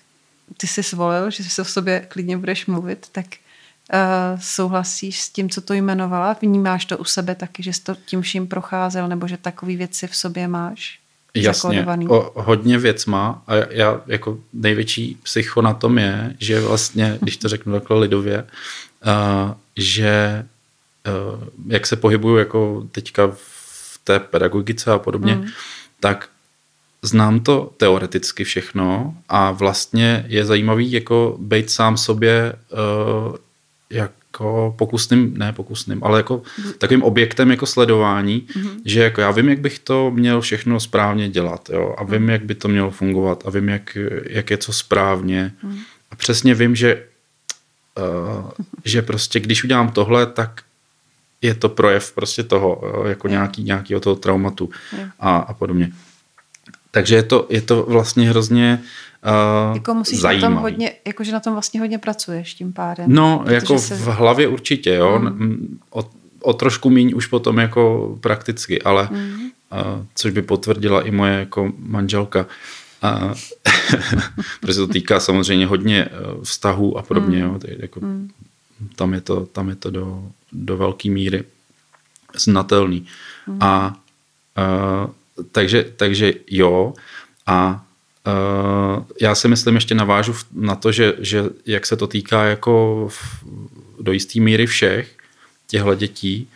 ty 0.57 0.67
jsi 0.67 0.83
zvolil, 0.83 1.31
že 1.31 1.45
si 1.45 1.61
o 1.61 1.65
sobě 1.65 2.07
klidně 2.09 2.37
budeš 2.37 2.67
mluvit, 2.67 3.07
tak 3.13 3.27
uh, 3.27 4.41
souhlasíš 4.41 5.21
s 5.21 5.29
tím, 5.29 5.51
co 5.51 5.61
to 5.61 5.75
jmenovala? 5.75 6.37
Vnímáš 6.43 6.85
to 6.85 6.99
u 6.99 7.05
sebe 7.05 7.35
taky, 7.35 7.63
že 7.63 7.73
jsi 7.73 7.83
to 7.83 7.95
tím 7.95 8.23
vším 8.23 8.47
procházel, 8.47 9.09
nebo 9.09 9.29
že 9.29 9.37
takové 9.37 9.77
věci 9.77 10.07
v 10.07 10.17
sobě 10.17 10.49
máš? 10.49 11.00
Jasně, 11.35 11.87
o, 12.09 12.33
hodně 12.43 12.79
věc 12.79 13.07
má 13.07 13.43
a 13.47 13.55
já 13.55 14.01
jako 14.07 14.39
největší 14.53 15.19
psycho 15.23 15.63
na 15.63 15.75
tom 15.75 15.99
je, 15.99 16.37
že 16.39 16.61
vlastně, 16.61 17.19
když 17.21 17.37
to 17.37 17.49
řeknu 17.49 17.73
takhle 17.73 17.99
lidově, 17.99 18.45
uh, 19.07 19.55
že 19.77 20.45
uh, 21.35 21.49
jak 21.67 21.87
se 21.87 21.97
pohybuju 21.97 22.37
jako 22.37 22.87
teďka 22.93 23.31
v 23.35 24.01
té 24.05 24.21
pedagogice 24.21 24.93
a 24.93 24.99
podobně, 24.99 25.35
mm. 25.35 25.47
tak 26.01 26.29
znám 27.03 27.41
to 27.41 27.73
teoreticky 27.77 28.45
všechno 28.45 29.15
a 29.29 29.51
vlastně 29.51 30.25
je 30.29 30.45
zajímavý 30.45 30.93
jako 30.93 31.37
být 31.41 31.71
sám 31.71 31.97
sobě 31.97 32.53
uh, 32.73 33.37
jak 33.91 34.11
jako 34.31 34.75
pokusným, 34.79 35.39
ne 35.39 35.53
pokusným, 35.53 36.05
ale 36.05 36.19
jako 36.19 36.43
takovým 36.79 37.03
objektem 37.03 37.51
jako 37.51 37.67
sledování, 37.67 38.47
mm-hmm. 38.49 38.81
že 38.85 39.03
jako 39.03 39.21
já 39.21 39.31
vím, 39.31 39.49
jak 39.49 39.61
bych 39.61 39.79
to 39.79 40.11
měl 40.11 40.41
všechno 40.41 40.81
správně 40.81 41.29
dělat 41.29 41.71
jo, 41.73 41.95
a 41.99 42.05
vím, 42.05 42.23
mm. 42.23 42.31
jak 42.31 42.45
by 42.45 42.55
to 42.55 42.69
mělo 42.69 42.91
fungovat 42.91 43.43
a 43.47 43.51
vím, 43.51 43.69
jak, 43.69 43.99
jak 44.27 44.51
je 44.51 44.59
co 44.59 44.73
správně 44.73 45.53
mm. 45.63 45.79
a 46.11 46.17
přesně 46.17 46.55
vím, 46.55 46.77
že 46.77 47.03
uh, 47.99 48.51
že 48.85 49.03
prostě 49.03 49.41
když 49.41 49.65
udělám 49.65 49.91
tohle, 49.91 50.27
tak 50.27 50.63
je 51.43 51.55
to 51.55 51.69
projev 51.69 52.13
prostě 52.13 52.43
toho, 52.43 52.83
jako 53.09 53.29
yeah. 53.29 53.33
nějaký, 53.33 53.65
nějakého 53.65 54.01
toho 54.01 54.17
traumatu 54.17 54.71
yeah. 54.97 55.11
a, 55.21 55.37
a 55.37 55.55
podobně. 55.55 55.93
Takže 56.91 57.15
je 57.15 57.23
to, 57.23 57.47
je 57.51 57.61
to 57.61 57.83
vlastně 57.83 58.31
hrozně 58.31 58.83
Uh, 59.27 59.75
jako 59.75 59.95
musíš 59.95 60.21
zajímavý. 60.21 60.43
na 60.43 60.49
tom 60.49 60.63
hodně, 60.63 60.93
jakože 61.07 61.33
na 61.33 61.41
tom 61.41 61.53
vlastně 61.53 61.81
hodně 61.81 61.99
pracuješ 61.99 62.55
tím 62.55 62.73
pádem. 62.73 63.05
No, 63.09 63.45
jako 63.47 63.79
se... 63.79 63.95
v 63.95 64.07
hlavě 64.07 64.49
určitě, 64.49 64.95
jo. 64.95 65.19
Mm. 65.19 65.79
O, 65.91 66.11
o 66.43 66.53
trošku 66.53 66.91
míň 66.91 67.13
už 67.17 67.27
potom 67.27 67.59
jako 67.59 68.17
prakticky, 68.21 68.83
ale 68.83 69.09
mm. 69.11 69.33
uh, 69.33 70.05
což 70.15 70.33
by 70.33 70.43
potvrdila 70.43 71.03
i 71.03 71.11
moje 71.11 71.39
jako 71.39 71.73
manželka. 71.79 72.47
Uh, 73.05 73.35
protože 74.61 74.79
to 74.79 74.87
týká 74.87 75.21
samozřejmě 75.21 75.67
hodně 75.67 76.09
vztahů 76.43 76.99
a 76.99 77.03
podobně, 77.03 77.37
mm. 77.37 77.43
jo. 77.45 77.59
Tak 77.59 77.71
jako, 77.79 78.01
mm. 78.01 78.31
tam, 78.97 79.15
je 79.15 79.21
to, 79.21 79.47
tam 79.47 79.69
je 79.69 79.75
to 79.75 79.91
do, 79.91 80.25
do 80.53 80.77
velké 80.77 81.11
míry 81.11 81.45
znatelný. 82.37 83.07
Mm. 83.47 83.59
A 83.61 84.01
uh, 84.59 85.11
takže, 85.53 85.93
takže 85.97 86.33
jo, 86.47 86.95
a 87.47 87.85
já 89.21 89.35
si 89.35 89.49
myslím, 89.49 89.75
ještě 89.75 89.95
navážu 89.95 90.35
na 90.55 90.75
to, 90.75 90.93
že, 90.93 91.15
že 91.19 91.45
jak 91.67 91.87
se 91.87 91.97
to 91.97 92.07
týká 92.07 92.45
jako 92.45 93.07
v, 93.11 93.45
do 94.01 94.13
jisté 94.13 94.41
míry 94.41 94.67
všech 94.67 95.17
těchto 95.67 95.95
dětí, 95.95 96.49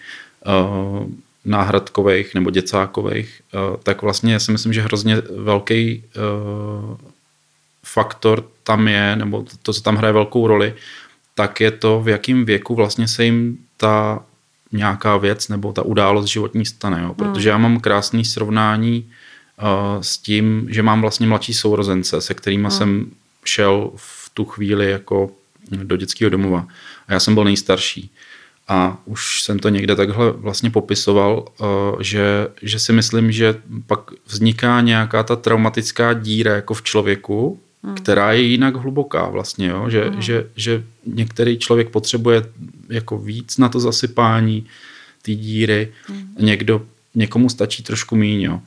uh, 0.46 1.06
náhradkových 1.44 2.34
nebo 2.34 2.50
děcákových, 2.50 3.40
uh, 3.54 3.76
tak 3.82 4.02
vlastně 4.02 4.32
já 4.32 4.38
si 4.38 4.52
myslím, 4.52 4.72
že 4.72 4.82
hrozně 4.82 5.22
velký 5.36 6.04
uh, 6.16 6.96
faktor 7.84 8.44
tam 8.62 8.88
je, 8.88 9.16
nebo 9.16 9.44
to, 9.62 9.72
co 9.72 9.80
tam 9.80 9.96
hraje 9.96 10.12
velkou 10.12 10.46
roli, 10.46 10.74
tak 11.34 11.60
je 11.60 11.70
to, 11.70 12.00
v 12.00 12.08
jakém 12.08 12.44
věku 12.44 12.74
vlastně 12.74 13.08
se 13.08 13.24
jim 13.24 13.58
ta 13.76 14.22
nějaká 14.72 15.16
věc 15.16 15.48
nebo 15.48 15.72
ta 15.72 15.82
událost 15.82 16.26
životní 16.26 16.66
stane. 16.66 17.02
Jo? 17.02 17.14
Protože 17.14 17.48
já 17.48 17.58
mám 17.58 17.80
krásný 17.80 18.24
srovnání 18.24 19.10
s 20.00 20.18
tím, 20.18 20.66
že 20.70 20.82
mám 20.82 21.00
vlastně 21.00 21.26
mladší 21.26 21.54
sourozence, 21.54 22.20
se 22.20 22.34
kterými 22.34 22.62
hmm. 22.62 22.70
jsem 22.70 23.06
šel 23.44 23.92
v 23.96 24.30
tu 24.34 24.44
chvíli 24.44 24.90
jako 24.90 25.30
do 25.70 25.96
dětského 25.96 26.30
domova. 26.30 26.66
A 27.08 27.12
já 27.12 27.20
jsem 27.20 27.34
byl 27.34 27.44
nejstarší. 27.44 28.10
A 28.68 28.98
už 29.04 29.42
jsem 29.42 29.58
to 29.58 29.68
někde 29.68 29.96
takhle 29.96 30.30
vlastně 30.30 30.70
popisoval, 30.70 31.48
že, 32.00 32.48
že 32.62 32.78
si 32.78 32.92
myslím, 32.92 33.32
že 33.32 33.54
pak 33.86 34.00
vzniká 34.26 34.80
nějaká 34.80 35.22
ta 35.22 35.36
traumatická 35.36 36.12
díra 36.12 36.54
jako 36.54 36.74
v 36.74 36.82
člověku, 36.82 37.60
hmm. 37.82 37.94
která 37.94 38.32
je 38.32 38.42
jinak 38.42 38.76
hluboká 38.76 39.28
vlastně, 39.28 39.68
jo? 39.68 39.90
Že, 39.90 40.04
hmm. 40.04 40.22
že, 40.22 40.46
že 40.56 40.84
některý 41.06 41.58
člověk 41.58 41.88
potřebuje 41.88 42.42
jako 42.88 43.18
víc 43.18 43.58
na 43.58 43.68
to 43.68 43.80
zasypání, 43.80 44.66
ty 45.22 45.34
díry, 45.34 45.92
hmm. 46.06 46.34
někdo, 46.40 46.82
někomu 47.14 47.48
stačí 47.48 47.82
trošku 47.82 48.16
míň, 48.16 48.40
jo? 48.40 48.60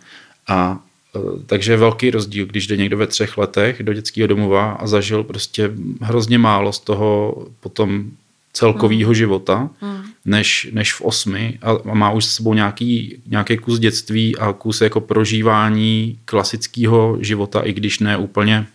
A 0.48 0.80
e, 1.16 1.20
takže 1.46 1.72
je 1.74 1.78
velký 1.78 2.12
rozdíl, 2.12 2.46
když 2.46 2.68
jde 2.68 2.78
někdo 2.78 2.98
ve 2.98 3.08
třech 3.08 3.38
letech 3.38 3.84
do 3.84 3.94
dětského 3.94 4.28
domova 4.28 4.72
a 4.72 4.88
zažil 4.88 5.24
prostě 5.24 5.72
hrozně 6.02 6.38
málo 6.38 6.74
z 6.74 6.80
toho 6.80 7.36
potom 7.60 8.12
celkového 8.58 9.10
hmm. 9.10 9.16
života, 9.16 9.70
hmm. 9.82 10.04
Než, 10.26 10.68
než 10.72 10.94
v 10.94 11.02
osmi 11.02 11.60
a 11.62 11.94
má 11.94 12.12
už 12.12 12.26
s 12.26 12.36
sebou 12.36 12.54
nějaký, 12.54 13.22
nějaký 13.28 13.58
kus 13.58 13.80
dětství 13.80 14.38
a 14.38 14.54
kus 14.54 14.82
jako 14.82 15.02
prožívání 15.02 16.20
klasického 16.26 17.18
života, 17.22 17.62
i 17.62 17.74
když 17.74 18.00
ne 18.00 18.18
úplně, 18.18 18.68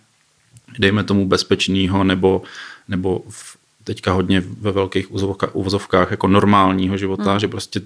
dejme 0.79 1.03
tomu, 1.03 1.27
bezpečného 1.27 2.03
nebo, 2.03 2.41
nebo 2.87 3.21
v, 3.29 3.57
teďka 3.83 4.11
hodně 4.13 4.39
ve 4.39 4.71
velkých 4.71 5.07
uvozovkách 5.53 6.11
jako 6.11 6.27
normálního 6.27 6.97
života, 6.97 7.31
hmm. 7.31 7.39
že 7.39 7.47
prostě 7.47 7.81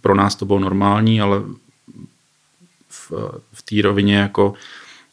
pro 0.00 0.14
nás 0.14 0.34
to 0.36 0.44
bylo 0.44 0.58
normální, 0.58 1.20
ale 1.20 1.42
v, 3.10 3.40
v 3.52 3.62
té 3.62 3.82
rovině 3.82 4.16
jako 4.16 4.54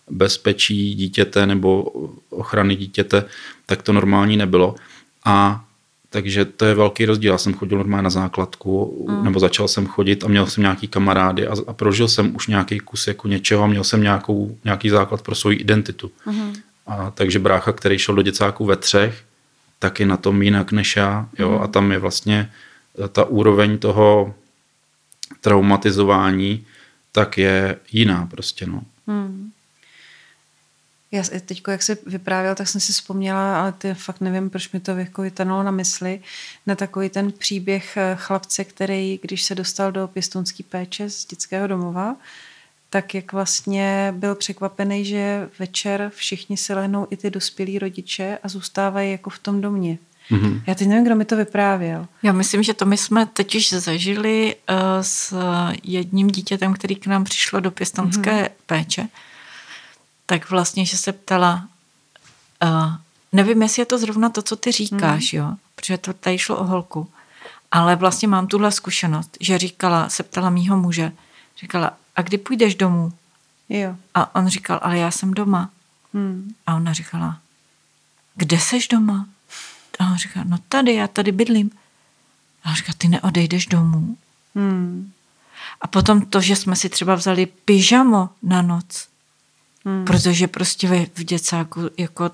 bezpečí 0.10 0.96
dítěte 0.96 1.48
nebo 1.48 1.84
ochrany 2.30 2.76
dítěte, 2.76 3.26
tak 3.66 3.82
to 3.82 3.94
normální 3.94 4.38
nebylo. 4.38 4.76
A 5.26 5.64
takže 6.10 6.46
to 6.46 6.66
je 6.66 6.74
velký 6.76 7.06
rozdíl. 7.06 7.32
Já 7.32 7.38
jsem 7.38 7.54
chodil 7.54 7.78
normálně 7.78 8.04
na 8.04 8.10
základku, 8.10 9.06
mm. 9.10 9.24
nebo 9.24 9.40
začal 9.40 9.68
jsem 9.68 9.88
chodit 9.88 10.24
a 10.24 10.28
měl 10.28 10.48
jsem 10.48 10.62
nějaký 10.62 10.88
kamarády 10.88 11.48
a, 11.48 11.56
a 11.68 11.74
prožil 11.74 12.08
jsem 12.08 12.36
už 12.36 12.48
nějaký 12.48 12.80
kus 12.80 13.08
jako 13.08 13.28
něčeho 13.28 13.64
a 13.64 13.68
měl 13.68 13.84
jsem 13.84 14.02
nějakou, 14.04 14.58
nějaký 14.64 14.90
základ 14.90 15.22
pro 15.22 15.36
svou 15.36 15.52
identitu. 15.52 16.12
Mm. 16.26 16.54
A 16.88 17.12
takže 17.12 17.40
brácha, 17.40 17.72
který 17.72 17.98
šel 17.98 18.16
do 18.16 18.22
děcáků 18.22 18.66
ve 18.66 18.76
třech, 18.76 19.24
tak 19.80 20.00
je 20.00 20.06
na 20.06 20.18
tom 20.18 20.42
jinak 20.42 20.72
než 20.72 20.96
já. 20.96 21.30
Jo? 21.40 21.52
Mm. 21.52 21.62
A 21.62 21.68
tam 21.68 21.92
je 21.92 22.00
vlastně 22.00 22.52
ta 23.12 23.24
úroveň 23.24 23.78
toho 23.78 24.34
traumatizování, 25.42 26.66
tak 27.18 27.38
je 27.38 27.76
jiná 27.92 28.26
prostě. 28.26 28.66
No. 28.66 28.84
Mm. 29.08 29.52
Já 31.12 31.24
teď, 31.24 31.62
jak 31.68 31.84
jsi 31.84 31.98
vyprávěl, 32.06 32.56
tak 32.56 32.68
jsem 32.68 32.82
si 32.82 32.94
vzpomněla, 32.94 33.62
ale 33.62 33.72
ty 33.72 33.94
fakt 33.94 34.22
nevím, 34.22 34.50
proč 34.50 34.72
mi 34.72 34.80
to 34.80 34.92
jako 34.92 35.22
vytanulo 35.22 35.64
na 35.64 35.72
mysli, 35.72 36.22
na 36.68 36.76
takový 36.76 37.10
ten 37.10 37.32
příběh 37.32 37.98
eh, 37.98 38.16
chlapce, 38.20 38.64
který, 38.64 39.20
když 39.22 39.44
se 39.44 39.56
dostal 39.56 39.92
do 39.92 40.08
pěstonské 40.08 40.64
péče 40.64 41.10
z 41.10 41.26
dětského 41.26 41.68
domova, 41.68 42.16
tak 42.90 43.16
jak 43.16 43.34
vlastně 43.34 44.14
byl 44.18 44.36
překvapený, 44.36 45.06
že 45.06 45.50
večer 45.60 46.12
všichni 46.16 46.58
si 46.58 46.74
lehnou 46.74 47.08
i 47.10 47.18
ty 47.18 47.30
dospělí 47.30 47.80
rodiče 47.80 48.38
a 48.44 48.48
zůstávají 48.48 49.12
jako 49.12 49.30
v 49.30 49.40
tom 49.40 49.62
domě. 49.62 49.98
Mm-hmm. 50.32 50.62
Já 50.68 50.76
teď 50.76 50.88
nevím, 50.88 51.06
kdo 51.06 51.16
mi 51.16 51.26
to 51.26 51.36
vyprávěl. 51.36 52.08
Já 52.24 52.34
myslím, 52.34 52.64
že 52.64 52.74
to 52.74 52.86
my 52.86 52.98
jsme 52.98 53.26
teď 53.26 53.56
už 53.56 53.70
zažili 53.70 54.56
uh, 54.70 54.76
s 55.02 55.36
jedním 55.84 56.28
dítětem, 56.28 56.74
který 56.74 56.96
k 56.96 57.08
nám 57.08 57.24
přišlo 57.24 57.60
do 57.60 57.72
pěstonské 57.72 58.44
mm-hmm. 58.44 58.50
péče 58.66 59.08
tak 60.28 60.50
vlastně, 60.50 60.86
že 60.86 60.98
se 60.98 61.14
ptala, 61.14 61.68
uh, 62.64 62.94
nevím, 63.32 63.62
jestli 63.62 63.82
je 63.82 63.86
to 63.86 63.98
zrovna 63.98 64.30
to, 64.30 64.42
co 64.42 64.56
ty 64.56 64.72
říkáš, 64.72 65.34
hmm. 65.34 65.42
jo, 65.42 65.56
protože 65.76 65.98
to 65.98 66.14
tady 66.14 66.38
šlo 66.38 66.58
o 66.58 66.64
holku, 66.64 67.10
ale 67.72 67.96
vlastně 67.96 68.28
mám 68.28 68.48
tuhle 68.48 68.72
zkušenost, 68.72 69.38
že 69.40 69.58
říkala, 69.58 70.10
se 70.10 70.24
ptala 70.24 70.50
mýho 70.50 70.78
muže, 70.78 71.12
říkala, 71.60 71.94
a 72.16 72.22
kdy 72.22 72.38
půjdeš 72.38 72.76
domů? 72.76 73.14
Jo. 73.70 73.96
A 74.14 74.36
on 74.36 74.48
říkal, 74.48 74.80
ale 74.82 74.98
já 74.98 75.12
jsem 75.12 75.34
doma. 75.34 75.70
Hmm. 76.14 76.54
A 76.68 76.76
ona 76.76 76.94
říkala, 76.94 77.40
kde 78.36 78.60
seš 78.60 78.88
doma? 78.88 79.26
A 80.00 80.12
on 80.12 80.18
říkal, 80.18 80.44
no 80.46 80.58
tady, 80.70 80.94
já 80.94 81.08
tady 81.08 81.32
bydlím. 81.32 81.72
A 82.64 82.70
on 82.70 82.76
říkal, 82.76 82.96
ty 82.98 83.08
neodejdeš 83.08 83.66
domů? 83.66 84.18
Hmm. 84.56 85.12
A 85.82 85.88
potom 85.88 86.22
to, 86.22 86.42
že 86.42 86.56
jsme 86.56 86.76
si 86.76 86.90
třeba 86.90 87.16
vzali 87.16 87.46
pyžamo 87.46 88.30
na 88.44 88.62
noc, 88.62 89.08
Hmm. 89.88 90.06
Protože 90.06 90.48
prostě 90.48 90.88
v, 90.88 91.10
v 91.16 91.24
děcáku 91.24 91.82
jako 91.98 92.32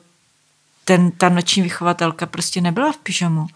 ten, 0.86 1.12
ta 1.12 1.30
noční 1.30 1.62
vychovatelka 1.62 2.26
prostě 2.26 2.62
nebyla 2.62 2.92
v 2.92 2.98
pyžamu. 2.98 3.48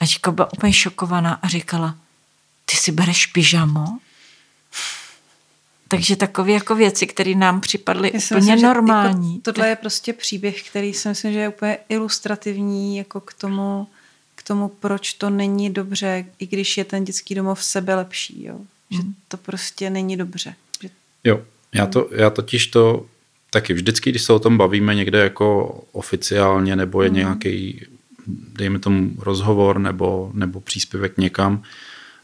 A 0.00 0.04
Ačka 0.04 0.30
byla 0.30 0.52
úplně 0.52 0.72
šokovaná 0.72 1.38
a 1.42 1.48
říkala, 1.48 1.94
ty 2.64 2.76
si 2.76 2.92
bereš 2.92 3.26
pyžamo? 3.26 3.98
Takže 5.96 6.16
takové 6.16 6.52
jako 6.52 6.74
věci, 6.74 7.06
které 7.06 7.34
nám 7.34 7.60
připadly 7.60 8.10
Já 8.14 8.20
úplně 8.20 8.54
myslím, 8.54 8.68
normální. 8.68 9.32
Jako 9.32 9.52
tohle 9.52 9.68
je 9.68 9.76
prostě 9.76 10.12
příběh, 10.12 10.62
který 10.62 10.94
si 10.94 11.08
myslím, 11.08 11.32
že 11.32 11.38
je 11.38 11.48
úplně 11.48 11.78
ilustrativní 11.88 12.96
jako 12.96 13.20
k 13.20 13.32
tomu, 13.32 13.86
k 14.34 14.42
tomu, 14.42 14.68
proč 14.68 15.12
to 15.12 15.30
není 15.30 15.70
dobře, 15.70 16.24
i 16.38 16.46
když 16.46 16.76
je 16.76 16.84
ten 16.84 17.04
dětský 17.04 17.34
domov 17.34 17.64
sebe 17.64 17.94
lepší. 17.94 18.44
Jo? 18.44 18.58
Že 18.90 18.98
hmm. 18.98 19.14
to 19.28 19.36
prostě 19.36 19.90
není 19.90 20.16
dobře. 20.16 20.54
Že... 20.82 20.90
Jo, 21.24 21.40
já, 21.74 21.86
to, 21.86 22.08
já 22.12 22.30
totiž 22.30 22.66
to 22.66 23.06
taky 23.50 23.74
vždycky, 23.74 24.10
když 24.10 24.22
se 24.22 24.32
o 24.32 24.38
tom 24.38 24.58
bavíme 24.58 24.94
někde 24.94 25.18
jako 25.18 25.66
oficiálně, 25.92 26.76
nebo 26.76 27.02
je 27.02 27.08
mm. 27.08 27.16
nějaký, 27.16 27.86
dejme 28.26 28.78
tomu, 28.78 29.10
rozhovor 29.18 29.78
nebo, 29.78 30.30
nebo 30.34 30.60
příspěvek 30.60 31.18
někam, 31.18 31.62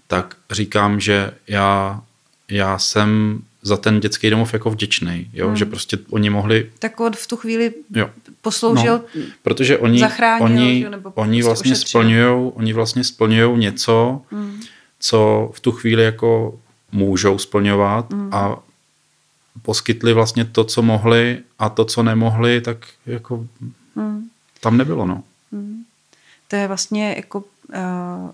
tak 0.07 0.37
říkám, 0.51 1.01
že 1.01 1.31
já, 1.49 2.03
já 2.49 2.79
jsem 2.79 3.43
za 3.63 3.77
ten 3.77 4.01
dětský 4.01 4.31
domov 4.31 4.53
jako 4.53 4.71
vděčný, 4.71 5.31
jo? 5.33 5.49
Mm. 5.49 5.57
že 5.57 5.65
prostě 5.65 5.99
oni 6.11 6.31
mohli... 6.31 6.71
Tak 6.79 7.01
on 7.01 7.13
v 7.13 7.27
tu 7.27 7.37
chvíli 7.37 7.73
jo. 7.95 8.11
posloužil, 8.43 8.93
no, 9.15 9.23
protože 9.43 9.79
oni, 9.79 9.99
zachránil, 9.99 10.45
oni, 10.45 10.81
že, 10.81 10.91
nebo 10.91 11.13
oni 11.15 11.43
prostě 11.43 11.49
vlastně 11.49 11.77
splňují, 11.77 12.53
oni 12.55 12.73
vlastně 12.73 13.05
splňují 13.05 13.59
něco, 13.59 14.23
mm. 14.31 14.61
co 15.01 15.51
v 15.55 15.61
tu 15.61 15.73
chvíli 15.73 16.03
jako 16.05 16.59
můžou 16.93 17.39
splňovat 17.39 18.11
mm. 18.11 18.35
a 18.35 18.59
poskytli 19.63 20.13
vlastně 20.13 20.45
to, 20.45 20.65
co 20.65 20.83
mohli 20.83 21.39
a 21.59 21.69
to, 21.69 21.85
co 21.85 22.03
nemohli, 22.03 22.61
tak 22.61 22.77
jako 23.07 23.47
hmm. 23.97 24.29
tam 24.61 24.77
nebylo, 24.77 25.07
no. 25.07 25.23
Hmm. 25.53 25.85
To 26.49 26.57
je 26.57 26.69
vlastně 26.69 27.15
jako 27.17 27.39
uh, 27.69 28.31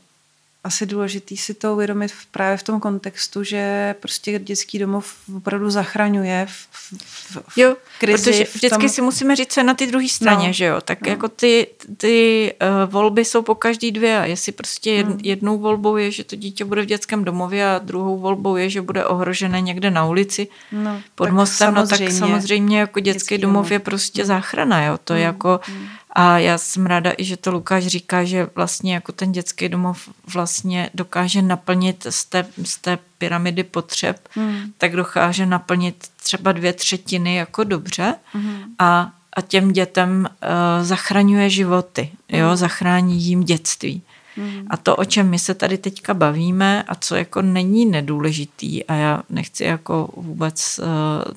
asi 0.67 0.87
důležitý 0.87 1.37
si 1.37 1.55
to 1.55 1.75
uvědomit 1.75 2.13
v, 2.13 2.27
právě 2.27 2.57
v 2.57 2.63
tom 2.63 2.81
kontextu, 2.81 3.45
že 3.45 3.95
prostě 4.01 4.39
dětský 4.39 4.79
domov 4.79 5.15
opravdu 5.37 5.71
zachraňuje 5.71 6.47
v, 6.47 6.69
v, 6.73 7.37
v 7.49 7.59
jo, 7.59 7.77
krizi. 7.99 8.31
protože 8.31 8.45
vždycky 8.55 8.79
tom... 8.79 8.89
si 8.89 9.03
musíme 9.03 9.37
říct, 9.37 9.53
co 9.53 9.61
je 9.61 9.65
na 9.65 9.75
ty 9.75 9.87
druhé 9.87 10.09
straně, 10.09 10.47
no, 10.47 10.53
že 10.53 10.65
jo. 10.65 10.81
Tak 10.81 11.03
no. 11.03 11.11
jako 11.11 11.29
ty, 11.29 11.67
ty 11.97 12.55
uh, 12.63 12.93
volby 12.93 13.25
jsou 13.25 13.43
po 13.43 13.55
každý 13.55 13.93
dvě 13.93 14.19
a 14.19 14.25
jestli 14.25 14.53
prostě 14.53 14.91
jed, 14.91 15.07
hmm. 15.07 15.21
jednou 15.23 15.59
volbou 15.59 15.97
je, 15.97 16.11
že 16.11 16.25
to 16.25 16.37
dítě 16.37 16.65
bude 16.65 16.83
v 16.83 16.87
dětském 16.87 17.25
domově 17.25 17.71
a 17.71 17.79
druhou 17.79 18.19
volbou 18.19 18.57
je, 18.57 18.71
že 18.71 18.83
bude 18.83 19.05
ohrožené 19.05 19.61
někde 19.61 19.91
na 19.91 20.07
ulici 20.07 20.49
no, 20.73 21.03
pod 21.15 21.31
mostem, 21.31 21.75
no 21.75 21.87
tak 21.87 22.11
samozřejmě 22.11 22.81
jako 22.81 23.01
dětský, 23.01 23.19
dětský 23.19 23.39
domov, 23.39 23.55
domov 23.55 23.71
je 23.71 23.79
prostě 23.79 24.23
hmm. 24.23 24.27
záchrana, 24.27 24.85
jo. 24.85 24.99
To 25.05 25.13
hmm. 25.13 25.21
je 25.21 25.27
jako 25.27 25.61
hmm 25.63 25.89
a 26.19 26.39
já 26.39 26.59
jsem 26.59 26.87
ráda 26.87 27.13
i, 27.19 27.25
že 27.25 27.37
to 27.37 27.51
Lukáš 27.51 27.87
říká, 27.87 28.25
že 28.25 28.49
vlastně 28.55 28.95
jako 28.95 29.13
ten 29.13 29.33
dětský 29.33 29.69
domov 29.69 30.09
vlastně 30.33 30.91
dokáže 30.95 31.43
naplnit 31.43 32.07
z 32.11 32.25
té, 32.25 32.47
z 32.65 32.79
té 32.79 32.99
pyramidy 33.19 33.65
potřeb, 33.65 34.29
hmm. 34.31 34.73
tak 34.79 34.97
dokáže 34.97 35.47
naplnit 35.47 36.09
třeba 36.23 36.53
dvě 36.53 36.73
třetiny 36.73 37.35
jako 37.35 37.65
dobře 37.65 38.15
hmm. 38.33 38.63
a, 38.79 39.13
a 39.33 39.41
těm 39.41 39.73
dětem 39.73 40.29
uh, 40.43 40.85
zachraňuje 40.85 41.51
životy, 41.51 42.11
jo, 42.29 42.47
hmm. 42.47 42.57
zachrání 42.57 43.23
jim 43.23 43.45
dětství. 43.45 44.03
Hmm. 44.37 44.67
A 44.71 44.77
to, 44.77 44.97
o 44.97 45.05
čem 45.05 45.29
my 45.29 45.39
se 45.39 45.55
tady 45.55 45.79
teďka 45.79 46.15
bavíme 46.15 46.83
a 46.83 46.95
co 46.95 47.17
jako 47.17 47.43
není 47.43 47.87
nedůležitý 47.87 48.85
a 48.85 48.95
já 48.95 49.23
nechci 49.31 49.65
jako 49.65 50.11
vůbec 50.17 50.81
uh, 50.83 50.87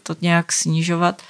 to 0.04 0.16
nějak 0.22 0.52
snižovat, 0.52 1.22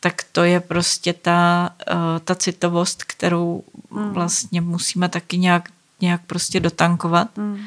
tak 0.00 0.22
to 0.32 0.44
je 0.44 0.60
prostě 0.60 1.12
ta, 1.12 1.70
uh, 1.92 1.96
ta 2.24 2.34
citovost, 2.34 3.04
kterou 3.04 3.64
mm. 3.90 4.10
vlastně 4.10 4.60
musíme 4.60 5.08
taky 5.08 5.38
nějak, 5.38 5.68
nějak 6.00 6.20
prostě 6.26 6.60
dotankovat 6.60 7.36
mm. 7.36 7.60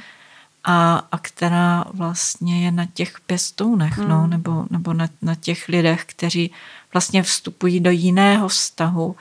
a, 0.64 1.08
a 1.12 1.18
která 1.18 1.86
vlastně 1.94 2.66
je 2.66 2.72
na 2.72 2.86
těch 2.94 3.20
pěstounech, 3.20 3.98
mm. 3.98 4.10
no, 4.10 4.28
nebo, 4.28 4.66
nebo 4.70 4.94
na, 4.94 5.10
na 5.22 5.36
těch 5.36 5.68
lidech, 5.68 6.06
kteří 6.06 6.52
vlastně 6.94 7.24
vstupují 7.24 7.80
do 7.80 7.92
jiného 7.92 8.48
vztahu 8.48 9.16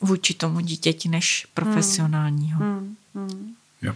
vůči 0.00 0.34
tomu 0.34 0.60
dítěti 0.60 1.08
než 1.08 1.46
profesionálního. 1.54 2.64
Mm. 2.64 2.96
Mm. 3.14 3.54
Jo. 3.82 3.94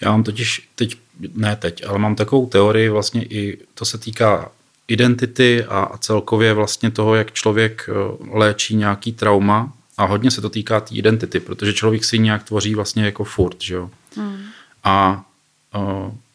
Já 0.00 0.10
mám 0.10 0.22
totiž 0.22 0.68
teď, 0.74 0.98
ne 1.34 1.56
teď, 1.56 1.86
ale 1.86 1.98
mám 1.98 2.14
takovou 2.14 2.46
teorii, 2.46 2.88
vlastně 2.88 3.24
i 3.24 3.58
to 3.74 3.84
se 3.84 3.98
týká 3.98 4.50
identity 4.88 5.64
a 5.64 5.98
celkově 5.98 6.54
vlastně 6.54 6.90
toho, 6.90 7.14
jak 7.14 7.32
člověk 7.32 7.90
eh, 7.90 7.92
léčí 8.38 8.76
nějaký 8.76 9.12
trauma 9.12 9.72
a 9.96 10.04
hodně 10.04 10.30
se 10.30 10.40
to 10.40 10.50
týká 10.50 10.80
té 10.80 10.88
tý 10.88 10.98
identity, 10.98 11.40
protože 11.40 11.72
člověk 11.72 12.04
si 12.04 12.18
nějak 12.18 12.44
tvoří 12.44 12.74
vlastně 12.74 13.04
jako 13.04 13.24
furt, 13.24 13.62
že 13.62 13.74
jo. 13.74 13.90
Hmm. 14.16 14.42
A 14.84 15.24
o, 15.74 16.12
eh, 16.14 16.28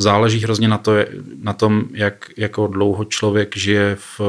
záleží 0.00 0.40
hrozně 0.40 0.68
na, 0.68 0.78
to, 0.78 0.92
na 1.42 1.52
tom, 1.52 1.84
jak 1.92 2.30
jako 2.36 2.66
dlouho 2.66 3.04
člověk 3.04 3.56
žije 3.56 3.96
v, 3.96 4.20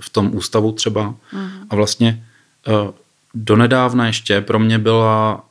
v 0.00 0.10
tom 0.10 0.30
ústavu 0.34 0.72
třeba. 0.72 1.14
Mm. 1.32 1.50
A 1.70 1.76
vlastně 1.76 2.26
uh, 2.66 2.90
donedávna 3.34 4.06
ještě 4.06 4.40
pro 4.40 4.58
mě 4.58 4.78
byla, 4.78 5.44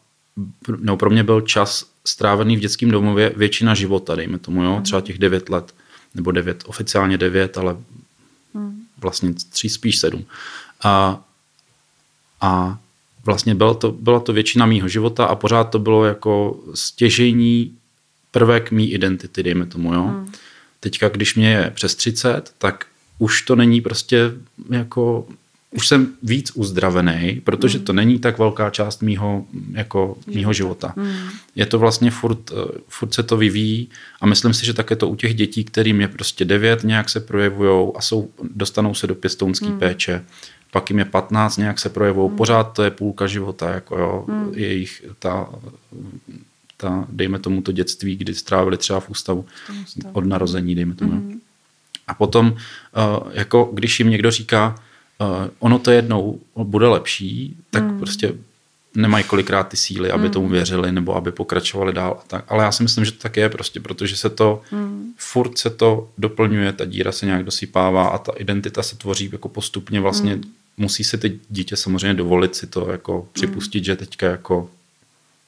no 0.78 0.98
pro 0.98 1.10
mě 1.10 1.24
byl 1.24 1.42
čas 1.42 1.86
strávený 2.06 2.58
v 2.58 2.60
dětském 2.60 2.92
domově 2.92 3.34
většina 3.36 3.74
života, 3.74 4.16
dejme 4.16 4.40
tomu, 4.40 4.64
jo, 4.64 4.76
mm. 4.76 4.84
třeba 4.84 5.02
těch 5.02 5.18
devět 5.18 5.50
let, 5.50 5.74
nebo 6.16 6.32
devět, 6.32 6.64
oficiálně 6.68 7.18
devět, 7.18 7.58
ale 7.58 7.78
mm. 8.54 8.82
vlastně 8.98 9.34
tři, 9.34 9.70
spíš 9.70 10.00
sedm. 10.00 10.26
A, 10.84 11.24
a 12.42 12.80
vlastně 13.26 13.56
byla 13.56 13.74
to, 13.74 13.92
byla 13.92 14.20
to 14.20 14.34
většina 14.34 14.66
mýho 14.66 14.88
života 14.88 15.26
a 15.26 15.36
pořád 15.36 15.64
to 15.64 15.80
bylo 15.80 16.06
jako 16.06 16.60
stěžení 16.74 17.78
prvek 18.32 18.72
mý 18.72 18.92
identity, 18.92 19.44
dejme 19.44 19.66
tomu, 19.66 19.94
jo. 19.94 20.04
Mm. 20.04 20.32
Teďka, 20.80 21.10
když 21.10 21.36
mě 21.36 21.52
je 21.52 21.72
přes 21.76 21.96
30, 21.96 22.54
tak 22.58 22.86
už 23.20 23.42
to 23.42 23.56
není 23.56 23.82
prostě 23.82 24.32
jako 24.70 25.28
už 25.76 25.88
jsem 25.88 26.14
víc 26.24 26.52
uzdravený, 26.56 27.42
protože 27.44 27.78
mm. 27.78 27.84
to 27.84 27.94
není 27.94 28.20
tak 28.20 28.38
velká 28.38 28.70
část 28.70 29.02
mýho, 29.02 29.46
jako, 29.72 30.18
mýho 30.28 30.54
života. 30.54 30.94
Mm. 30.96 31.14
Je 31.56 31.66
to 31.66 31.80
vlastně 31.80 32.12
furt, 32.12 32.52
eh, 32.52 32.80
furt 32.88 33.14
se 33.14 33.24
to 33.24 33.38
vyvíjí 33.38 33.90
a 34.22 34.26
myslím 34.26 34.54
si, 34.54 34.66
že 34.66 34.74
také 34.74 34.96
to 34.96 35.10
u 35.10 35.16
těch 35.16 35.36
dětí, 35.36 35.64
kterým 35.64 36.02
je 36.02 36.08
prostě 36.08 36.46
devět, 36.46 36.84
nějak 36.84 37.10
se 37.10 37.20
projevují 37.20 37.92
a 37.96 38.02
jsou, 38.02 38.30
dostanou 38.44 38.94
se 38.94 39.08
do 39.08 39.16
pěstounské 39.16 39.66
mm. 39.66 39.80
péče, 39.80 40.26
pak 40.72 40.90
jim 40.90 41.00
je 41.00 41.06
15, 41.06 41.58
nějak 41.58 41.80
se 41.80 41.90
projevují, 41.90 42.30
mm. 42.30 42.38
pořád 42.38 42.64
to 42.64 42.84
je 42.84 42.92
půlka 42.92 43.28
života, 43.28 43.70
jako 43.70 43.98
jo, 43.98 44.26
mm. 44.28 44.52
jejich 44.54 45.06
ta, 45.20 45.50
ta, 46.78 47.06
dejme 47.10 47.40
tomu 47.40 47.62
to 47.62 47.72
dětství, 47.72 48.16
kdy 48.16 48.36
strávili 48.36 48.78
třeba 48.78 49.00
v 49.00 49.10
ústavu 49.10 49.46
od 50.14 50.26
narození, 50.26 50.76
dejme 50.76 50.96
tomu. 50.96 51.12
Mm. 51.12 51.40
A 52.08 52.14
potom, 52.14 52.52
uh, 52.52 53.32
jako 53.34 53.70
když 53.74 54.00
jim 54.00 54.10
někdo 54.10 54.32
říká, 54.32 54.76
uh, 55.24 55.50
ono 55.60 55.80
to 55.80 55.92
jednou 55.92 56.40
bude 56.56 56.88
lepší, 56.88 57.58
tak 57.70 57.84
mm. 57.84 58.00
prostě 58.00 58.34
nemají 58.96 59.24
kolikrát 59.24 59.64
ty 59.64 59.78
síly, 59.78 60.12
aby 60.12 60.26
mm. 60.26 60.32
tomu 60.32 60.48
věřili 60.48 60.92
nebo 60.92 61.16
aby 61.16 61.32
pokračovali 61.32 61.94
dál. 61.94 62.18
A 62.20 62.24
tak. 62.28 62.46
Ale 62.48 62.64
já 62.64 62.72
si 62.72 62.84
myslím, 62.84 63.06
že 63.06 63.12
to 63.12 63.18
tak 63.18 63.38
je 63.38 63.50
prostě, 63.50 63.80
protože 63.80 64.18
se 64.18 64.30
to, 64.30 64.62
mm. 64.72 65.14
furt 65.18 65.58
se 65.58 65.70
to 65.70 66.10
doplňuje, 66.18 66.74
ta 66.74 66.86
díra 66.86 67.12
se 67.12 67.26
nějak 67.26 67.44
dosypává 67.44 68.08
a 68.08 68.18
ta 68.18 68.32
identita 68.38 68.84
se 68.84 68.96
tvoří 68.96 69.30
jako 69.32 69.50
postupně 69.50 70.00
vlastně 70.00 70.36
mm. 70.36 70.44
musí 70.78 71.04
si 71.04 71.18
ty 71.18 71.40
dítě 71.50 71.76
samozřejmě 71.76 72.14
dovolit 72.14 72.56
si 72.56 72.68
to 72.68 72.92
jako 72.92 73.28
připustit, 73.34 73.80
mm. 73.80 73.84
že 73.84 73.96
teďka 73.96 74.28
jako 74.28 74.70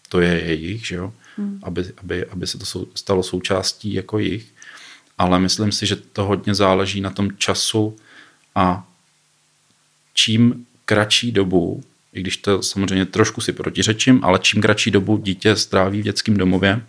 to 0.10 0.22
je 0.22 0.44
jejich, 0.46 0.88
že 0.88 0.96
jo? 0.96 1.14
Mm. 1.38 1.60
Aby, 1.64 1.86
aby, 1.98 2.26
aby 2.26 2.48
se 2.48 2.58
to 2.58 2.86
stalo 2.96 3.24
součástí 3.24 3.94
jako 3.94 4.20
jich. 4.20 4.46
Ale 5.18 5.40
myslím 5.40 5.72
si, 5.72 5.86
že 5.86 5.96
to 5.96 6.26
hodně 6.26 6.56
záleží 6.56 7.02
na 7.02 7.10
tom 7.10 7.32
času 7.38 7.96
a 8.56 8.88
čím 10.16 10.66
kratší 10.86 11.32
dobu, 11.32 11.84
i 12.14 12.22
když 12.22 12.38
to 12.38 12.64
samozřejmě 12.64 13.06
trošku 13.06 13.42
si 13.42 13.54
protiřečím, 13.54 14.20
ale 14.24 14.40
čím 14.40 14.62
kratší 14.62 14.92
dobu 14.92 15.18
dítě 15.18 15.56
stráví 15.56 16.02
v 16.02 16.04
dětském 16.04 16.38
domově 16.38 16.82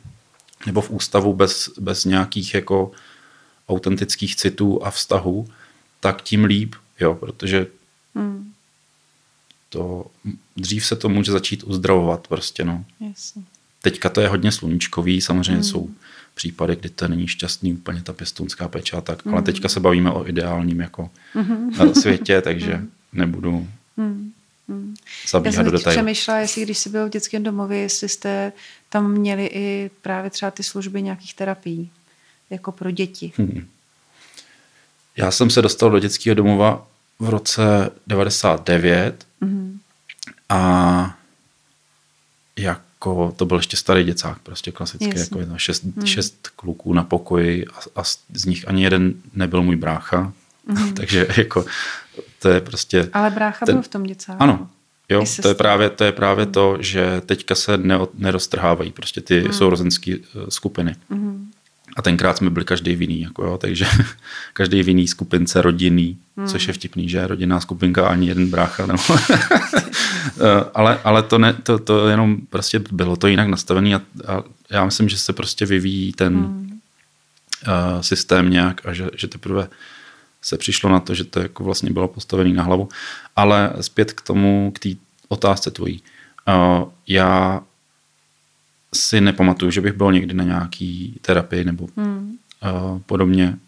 nebo 0.66 0.80
v 0.80 0.90
ústavu 0.90 1.34
bez, 1.34 1.70
bez 1.78 2.04
nějakých 2.04 2.54
jako 2.54 2.92
autentických 3.68 4.36
citů 4.36 4.84
a 4.84 4.90
vztahů, 4.90 5.48
tak 6.00 6.22
tím 6.22 6.44
líp, 6.44 6.74
jo, 7.00 7.14
protože 7.14 7.66
hmm. 8.14 8.52
to, 9.68 10.06
dřív 10.56 10.86
se 10.86 10.96
to 10.96 11.08
může 11.08 11.32
začít 11.32 11.62
uzdravovat 11.64 12.28
prostě, 12.28 12.64
no. 12.64 12.84
Jasně. 13.00 13.42
Teďka 13.82 14.08
to 14.08 14.20
je 14.20 14.28
hodně 14.28 14.52
sluníčkový, 14.52 15.20
samozřejmě 15.20 15.52
hmm. 15.52 15.64
jsou 15.64 15.90
případy, 16.34 16.76
kdy 16.76 16.88
to 16.88 17.08
není 17.08 17.28
šťastný 17.28 17.72
úplně 17.72 18.02
ta 18.02 18.12
pěstounská 18.12 18.68
péče 18.68 18.96
a 18.96 19.00
tak, 19.00 19.24
hmm. 19.24 19.34
ale 19.34 19.42
teďka 19.42 19.68
se 19.68 19.80
bavíme 19.80 20.10
o 20.10 20.28
ideálním 20.28 20.80
jako 20.80 21.10
hmm. 21.34 21.94
světě, 21.94 22.40
takže 22.40 22.74
hmm 22.74 22.90
nebudu 23.12 23.68
hmm. 23.96 24.32
Hmm. 24.68 24.94
zabíhat 25.28 25.62
do. 25.62 25.72
Já 25.72 25.78
jsem 25.78 25.92
přemýšlela, 25.92 26.40
jestli 26.40 26.62
když 26.62 26.78
jsi 26.78 26.88
byl 26.88 27.06
v 27.06 27.10
dětském 27.10 27.42
domově, 27.42 27.78
jestli 27.78 28.08
jste 28.08 28.52
tam 28.88 29.10
měli 29.10 29.46
i 29.46 29.90
právě 30.02 30.30
třeba 30.30 30.50
ty 30.50 30.62
služby 30.62 31.02
nějakých 31.02 31.34
terapií, 31.34 31.90
jako 32.50 32.72
pro 32.72 32.90
děti. 32.90 33.32
Hmm. 33.36 33.66
Já 35.16 35.30
jsem 35.30 35.50
se 35.50 35.62
dostal 35.62 35.90
do 35.90 35.98
dětského 35.98 36.34
domova 36.34 36.86
v 37.18 37.28
roce 37.28 37.90
99 38.06 39.26
hmm. 39.42 39.78
a 40.48 41.18
jako 42.58 43.32
to 43.36 43.46
byl 43.46 43.56
ještě 43.56 43.76
starý 43.76 44.04
děcák, 44.04 44.38
prostě 44.38 44.72
klasický, 44.72 45.18
jako 45.18 45.40
šest, 45.56 45.84
hmm. 45.84 46.06
šest 46.06 46.48
kluků 46.56 46.92
na 46.92 47.04
pokoji 47.04 47.66
a, 47.66 48.00
a 48.00 48.04
z 48.34 48.44
nich 48.44 48.68
ani 48.68 48.84
jeden 48.84 49.14
nebyl 49.34 49.62
můj 49.62 49.76
brácha, 49.76 50.32
hmm. 50.66 50.94
takže 50.94 51.26
jako 51.36 51.64
to 52.38 52.48
je 52.48 52.60
prostě... 52.60 53.08
Ale 53.12 53.30
brácha 53.30 53.66
ten, 53.66 53.74
byl 53.74 53.82
v 53.82 53.88
tom 53.88 54.02
děcáku. 54.02 54.42
Ano, 54.42 54.68
jo, 55.08 55.24
to 55.42 55.48
je, 55.48 55.54
právě, 55.54 55.90
to 55.90 56.04
je 56.04 56.12
právě 56.12 56.46
mm. 56.46 56.52
to, 56.52 56.76
že 56.80 57.22
teďka 57.26 57.54
se 57.54 57.78
ne, 57.78 57.98
neroztrhávají 58.14 58.92
prostě 58.92 59.20
ty 59.20 59.42
mm. 59.42 59.52
sourozenské 59.52 60.12
eh, 60.12 60.50
skupiny. 60.50 60.96
Mm. 61.08 61.50
A 61.96 62.02
tenkrát 62.02 62.36
jsme 62.36 62.50
byli 62.50 62.64
každý 62.64 62.96
vinný, 62.96 63.20
jako 63.20 63.44
jo, 63.44 63.58
takže 63.58 63.86
každý 64.52 64.82
vinný 64.82 65.08
skupince 65.08 65.62
rodinný, 65.62 66.18
mm. 66.36 66.46
což 66.46 66.68
je 66.68 66.72
vtipný, 66.72 67.08
že 67.08 67.26
rodinná 67.26 67.60
skupinka 67.60 68.08
ani 68.08 68.28
jeden 68.28 68.50
brácha. 68.50 68.86
Nebo 68.86 69.02
eh, 69.40 70.64
ale 70.74 71.00
ale 71.04 71.22
to, 71.22 71.38
ne, 71.38 71.52
to, 71.52 71.78
to 71.78 72.08
jenom 72.08 72.36
prostě 72.50 72.78
bylo 72.78 73.16
to 73.16 73.26
jinak 73.26 73.48
nastavené 73.48 73.94
a, 73.94 74.00
a 74.26 74.42
já 74.70 74.84
myslím, 74.84 75.08
že 75.08 75.18
se 75.18 75.32
prostě 75.32 75.66
vyvíjí 75.66 76.12
ten 76.12 76.34
mm. 76.34 76.80
uh, 77.66 78.00
systém 78.00 78.50
nějak 78.50 78.86
a 78.86 78.92
že, 78.92 79.08
že 79.16 79.28
teprve 79.28 79.68
se 80.46 80.58
přišlo 80.58 80.90
na 80.90 81.00
to, 81.00 81.14
že 81.14 81.24
to 81.24 81.40
jako 81.40 81.64
vlastně 81.64 81.90
bylo 81.90 82.08
postavené 82.08 82.54
na 82.54 82.62
hlavu. 82.62 82.88
Ale 83.36 83.72
zpět 83.80 84.12
k 84.12 84.20
tomu, 84.20 84.72
k 84.74 84.78
té 84.78 84.88
otázce 85.28 85.70
tvojí. 85.70 86.02
Uh, 86.48 86.88
já 87.06 87.62
si 88.94 89.20
nepamatuju, 89.20 89.70
že 89.70 89.80
bych 89.80 89.92
byl 89.92 90.12
někdy 90.12 90.34
na 90.34 90.44
nějaký 90.44 91.18
terapii 91.20 91.64
nebo 91.64 91.88
hmm. 91.96 92.36
uh, 92.62 92.98
podobně. 93.06 93.58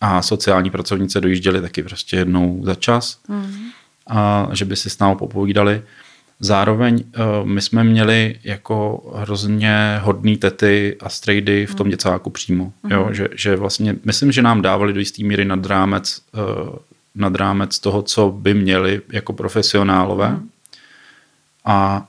A 0.00 0.22
sociální 0.22 0.70
pracovnice 0.70 1.20
dojížděly 1.20 1.60
taky 1.60 1.82
prostě 1.82 2.16
jednou 2.16 2.62
za 2.64 2.74
čas. 2.74 3.18
Hmm. 3.28 3.70
A 4.06 4.48
že 4.52 4.64
by 4.64 4.76
si 4.76 4.90
s 4.90 4.98
námi 4.98 5.16
popovídali. 5.16 5.82
Zároveň 6.44 6.94
uh, 6.94 7.48
my 7.48 7.62
jsme 7.62 7.84
měli 7.84 8.38
jako 8.44 9.10
hrozně 9.16 9.98
hodný 10.02 10.36
tety 10.36 10.96
a 11.00 11.08
strejdy 11.08 11.66
v 11.66 11.74
tom 11.74 11.84
hmm. 11.84 11.90
děcáku 11.90 12.30
přímo. 12.30 12.72
Mm. 12.82 12.90
Jo? 12.90 13.08
Že, 13.12 13.28
že 13.34 13.56
vlastně, 13.56 13.96
myslím, 14.04 14.32
že 14.32 14.42
nám 14.42 14.62
dávali 14.62 14.92
do 14.92 14.98
jisté 14.98 15.24
míry 15.24 15.44
nad 15.44 15.66
rámec, 15.66 16.22
uh, 16.32 16.76
nad 17.14 17.34
rámec 17.34 17.78
toho, 17.78 18.02
co 18.02 18.30
by 18.30 18.54
měli 18.54 19.00
jako 19.12 19.32
profesionálové. 19.32 20.28
Mm. 20.30 20.50
A, 21.64 22.08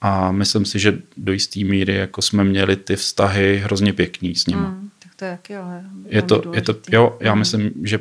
a 0.00 0.32
myslím 0.32 0.64
si, 0.64 0.78
že 0.78 0.98
do 1.16 1.32
jisté 1.32 1.60
míry 1.60 1.94
jako 1.94 2.22
jsme 2.22 2.44
měli 2.44 2.76
ty 2.76 2.96
vztahy 2.96 3.60
hrozně 3.64 3.92
pěkný 3.92 4.34
s 4.34 4.46
nimi. 4.46 4.62
Mm. 4.62 4.90
Tak 5.02 5.14
to 5.16 5.24
je 5.24 5.30
jaký, 5.30 5.54
ale 5.54 5.84
je 6.06 6.22
to, 6.22 6.42
je 6.54 6.62
to, 6.62 6.74
jo, 6.90 7.16
já 7.20 7.34
mm. 7.34 7.38
myslím, 7.38 7.70
že 7.82 7.98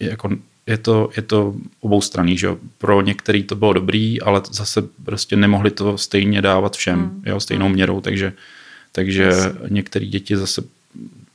jako 0.00 0.28
je 0.66 0.78
to, 0.78 1.10
je 1.16 1.22
to 1.22 1.54
oboustraný, 1.80 2.38
že 2.38 2.48
Pro 2.78 3.00
některý 3.00 3.42
to 3.42 3.54
bylo 3.54 3.72
dobrý, 3.72 4.20
ale 4.20 4.42
zase 4.50 4.82
prostě 5.04 5.36
nemohli 5.36 5.70
to 5.70 5.98
stejně 5.98 6.42
dávat 6.42 6.76
všem, 6.76 6.98
mm. 6.98 7.22
jo, 7.26 7.40
stejnou 7.40 7.66
hmm. 7.66 7.74
měrou, 7.74 8.00
takže, 8.00 8.32
takže 8.92 9.32
některé 9.68 10.06
děti 10.06 10.36
zase 10.36 10.62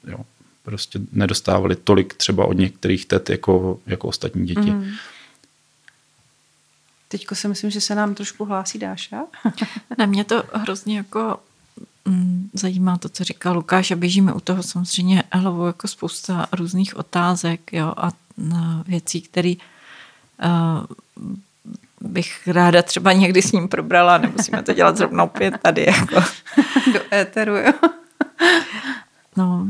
jo, 0.07 0.19
prostě 0.63 0.99
nedostávali 1.11 1.75
tolik 1.75 2.13
třeba 2.13 2.45
od 2.45 2.53
některých 2.53 3.05
tet 3.05 3.29
jako, 3.29 3.79
jako 3.87 4.07
ostatní 4.07 4.45
děti. 4.45 4.71
Mm. 4.71 4.91
Teďko 7.07 7.35
si 7.35 7.47
myslím, 7.47 7.71
že 7.71 7.81
se 7.81 7.95
nám 7.95 8.15
trošku 8.15 8.45
hlásí 8.45 8.79
Dáša. 8.79 9.21
Na 9.97 10.05
mě 10.05 10.23
to 10.23 10.43
hrozně 10.53 10.97
jako 10.97 11.39
mm, 12.05 12.49
zajímá 12.53 12.97
to, 12.97 13.09
co 13.09 13.23
říká 13.23 13.51
Lukáš 13.51 13.91
a 13.91 13.95
běžíme 13.95 14.33
u 14.33 14.39
toho 14.39 14.63
samozřejmě 14.63 15.23
hlavou 15.31 15.65
jako 15.65 15.87
spousta 15.87 16.47
různých 16.51 16.97
otázek 16.97 17.73
jo, 17.73 17.93
a 17.97 18.11
věcí, 18.87 19.21
které 19.21 19.53
uh, 20.43 20.85
bych 22.01 22.47
ráda 22.47 22.81
třeba 22.81 23.13
někdy 23.13 23.41
s 23.41 23.51
ním 23.51 23.67
probrala, 23.67 24.17
nemusíme 24.17 24.63
to 24.63 24.73
dělat 24.73 24.97
zrovna 24.97 25.23
opět 25.23 25.53
tady. 25.61 25.85
Jako. 25.85 26.15
Do 26.93 26.99
éteru, 27.13 27.55
jo. 27.55 27.73
No, 29.37 29.67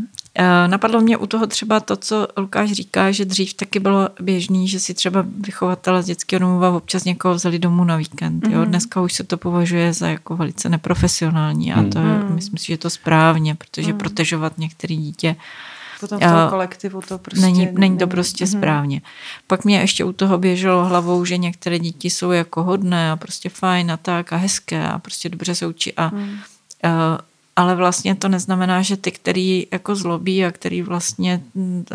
Napadlo 0.68 1.02
mě 1.02 1.18
u 1.18 1.28
toho 1.28 1.48
třeba 1.48 1.80
to, 1.80 1.96
co 1.96 2.28
Lukáš 2.38 2.72
říká, 2.72 3.12
že 3.12 3.26
dřív 3.26 3.54
taky 3.54 3.80
bylo 3.80 4.10
běžný, 4.22 4.68
že 4.68 4.80
si 4.80 4.94
třeba 4.94 5.26
vychovatele 5.40 6.04
z 6.04 6.06
dětského 6.06 6.40
domova 6.40 6.70
občas 6.70 7.04
někoho 7.04 7.34
vzali 7.34 7.60
domů 7.60 7.84
na 7.84 7.96
víkend. 7.96 8.48
Jo? 8.48 8.62
Mm-hmm. 8.62 8.66
Dneska 8.66 9.02
už 9.02 9.14
se 9.14 9.24
to 9.24 9.38
považuje 9.38 9.94
za 9.94 10.08
jako 10.08 10.38
velice 10.38 10.70
neprofesionální 10.70 11.74
a 11.74 11.76
to 11.76 12.00
mm-hmm. 12.00 12.34
myslím 12.36 12.58
si, 12.58 12.66
že 12.66 12.74
je 12.74 12.78
to 12.78 12.90
správně, 12.90 13.56
protože 13.56 13.94
mm-hmm. 13.94 13.98
protežovat 13.98 14.58
některé 14.58 14.96
dítě 14.96 15.36
potom 16.02 16.20
v 16.20 16.22
tom 16.22 16.50
kolektivu 16.50 17.02
to 17.02 17.18
prostě 17.18 17.42
není, 17.42 17.70
není 17.72 17.98
to 17.98 18.08
prostě 18.08 18.46
mm-hmm. 18.46 18.58
správně. 18.58 19.02
Pak 19.48 19.66
mě 19.66 19.80
ještě 19.80 20.04
u 20.04 20.14
toho 20.14 20.38
běželo 20.38 20.86
hlavou, 20.86 21.26
že 21.26 21.38
některé 21.38 21.80
děti 21.80 22.10
jsou 22.10 22.32
jako 22.32 22.64
hodné 22.64 23.12
a 23.12 23.16
prostě 23.16 23.50
fajn 23.50 23.92
a 23.92 23.98
tak 23.98 24.34
a 24.34 24.36
hezké 24.36 24.88
a 24.88 25.00
prostě 25.00 25.30
dobře 25.30 25.56
se 25.56 25.68
učí 25.68 25.94
a, 25.94 26.10
mm. 26.10 26.38
a, 26.84 27.20
ale 27.56 27.76
vlastně 27.76 28.16
to 28.16 28.30
neznamená, 28.30 28.82
že 28.82 28.98
ty, 28.98 29.12
který 29.12 29.68
jako 29.72 29.96
zlobí 29.96 30.46
a 30.46 30.52
který 30.52 30.82
vlastně 30.82 31.42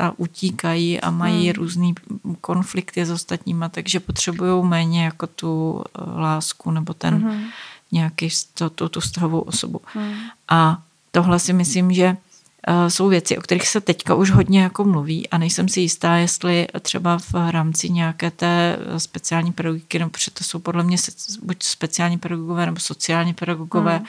a 0.00 0.12
utíkají 0.16 1.00
a 1.00 1.10
mají 1.10 1.44
hmm. 1.44 1.54
různý 1.54 1.94
konflikty 2.40 3.04
s 3.04 3.10
ostatníma, 3.10 3.68
takže 3.68 4.00
potřebují 4.00 4.64
méně 4.64 5.04
jako 5.04 5.26
tu 5.26 5.82
eh, 5.84 6.20
lásku 6.20 6.70
nebo 6.70 6.94
ten 6.94 7.14
hmm. 7.14 7.44
nějaký 7.92 8.28
tu, 8.54 8.70
tu, 8.70 8.88
tu 8.88 9.00
vztahovou 9.00 9.40
osobu. 9.40 9.80
Hmm. 9.84 10.14
A 10.48 10.82
tohle 11.10 11.38
si 11.38 11.52
myslím, 11.52 11.92
že 11.92 12.16
jsou 12.88 13.08
věci, 13.08 13.38
o 13.38 13.40
kterých 13.40 13.68
se 13.68 13.80
teďka 13.80 14.14
už 14.14 14.30
hodně 14.30 14.62
jako 14.62 14.84
mluví 14.84 15.28
a 15.28 15.38
nejsem 15.38 15.68
si 15.68 15.80
jistá, 15.80 16.16
jestli 16.16 16.66
třeba 16.80 17.18
v 17.18 17.34
rámci 17.50 17.90
nějaké 17.90 18.30
té 18.30 18.78
speciální 18.98 19.52
pedagogiky, 19.52 19.98
nebo 19.98 20.10
protože 20.10 20.30
to 20.30 20.44
jsou 20.44 20.58
podle 20.58 20.84
mě 20.84 20.96
buď 21.42 21.62
speciální 21.62 22.18
pedagogové 22.18 22.66
nebo 22.66 22.80
sociální 22.80 23.34
pedagogové, 23.34 23.96
hmm. 23.96 24.06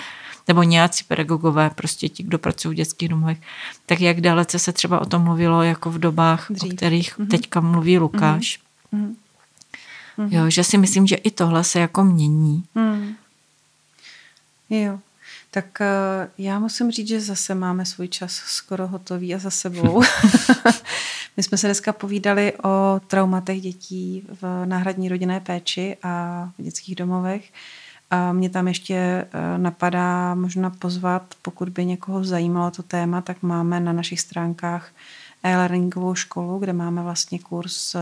nebo 0.48 0.64
nějací 0.64 1.04
pedagogové, 1.04 1.70
prostě 1.70 2.10
ti, 2.10 2.24
kdo 2.24 2.40
pracují 2.40 2.74
v 2.74 2.78
dětských 2.78 3.10
domovech, 3.10 3.38
tak 3.86 4.02
jak 4.02 4.22
dalece 4.22 4.60
se 4.60 4.74
třeba 4.74 5.02
o 5.02 5.06
tom 5.06 5.22
mluvilo 5.22 5.64
jako 5.64 5.92
v 5.92 6.00
dobách, 6.00 6.46
Dřív. 6.50 6.74
o 6.74 6.76
kterých 6.76 7.20
hmm. 7.20 7.28
teďka 7.28 7.60
mluví 7.60 7.98
Lukáš. 7.98 8.60
Hmm. 8.94 9.16
Hmm. 10.18 10.30
Jo, 10.32 10.50
že 10.50 10.64
si 10.64 10.78
myslím, 10.78 11.08
že 11.08 11.16
i 11.16 11.32
tohle 11.32 11.64
se 11.64 11.80
jako 11.80 12.04
mění. 12.04 12.64
Hmm. 12.76 12.97
Tak 15.58 15.82
eh, 15.82 16.30
já 16.38 16.60
musím 16.60 16.92
říct, 16.92 17.08
že 17.08 17.22
zase 17.22 17.56
máme 17.56 17.86
svůj 17.86 18.08
čas 18.08 18.32
skoro 18.32 18.88
hotový 18.88 19.36
a 19.36 19.38
za 19.38 19.50
sebou. 19.50 20.02
My 21.38 21.44
jsme 21.44 21.58
se 21.58 21.68
dneska 21.68 21.94
povídali 21.94 22.54
o 22.64 23.02
traumatech 23.08 23.62
dětí 23.62 24.28
v 24.42 24.66
náhradní 24.66 25.10
rodinné 25.10 25.40
péči 25.40 25.98
a 26.04 26.44
v 26.58 26.64
dětských 26.64 26.96
domovech. 26.96 27.52
A 28.10 28.34
mě 28.34 28.50
tam 28.50 28.68
ještě 28.68 28.96
eh, 28.96 29.58
napadá 29.58 30.36
možná 30.36 30.70
pozvat, 30.70 31.36
pokud 31.42 31.70
by 31.70 31.86
někoho 31.86 32.24
zajímalo 32.24 32.72
to 32.72 32.84
téma, 32.84 33.22
tak 33.22 33.44
máme 33.44 33.80
na 33.80 33.94
našich 33.94 34.22
stránkách 34.22 34.90
e-learningovou 35.48 36.16
školu, 36.16 36.60
kde 36.60 36.74
máme 36.74 37.04
vlastně 37.04 37.40
kurz 37.40 37.96
eh, 37.96 38.00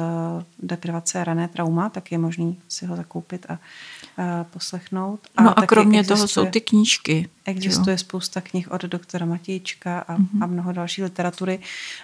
deprivace 0.60 1.24
rané 1.24 1.48
trauma, 1.48 1.90
tak 1.90 2.12
je 2.12 2.18
možný 2.18 2.60
si 2.68 2.86
ho 2.86 2.96
zakoupit 2.96 3.46
a 3.50 3.60
poslechnout. 4.44 5.20
A 5.38 5.44
no 5.44 5.60
a 5.60 5.66
kromě 5.66 6.04
toho 6.04 6.28
jsou 6.28 6.46
ty 6.46 6.62
knížky. 6.62 7.30
Existuje 7.46 7.94
jo. 7.94 7.98
spousta 7.98 8.42
knih 8.42 8.72
od 8.72 8.82
doktora 8.82 9.26
Matějčka 9.26 10.00
a, 10.00 10.18
mm-hmm. 10.18 10.44
a 10.44 10.46
mnoho 10.46 10.72
další 10.72 11.04
literatury 11.04 11.60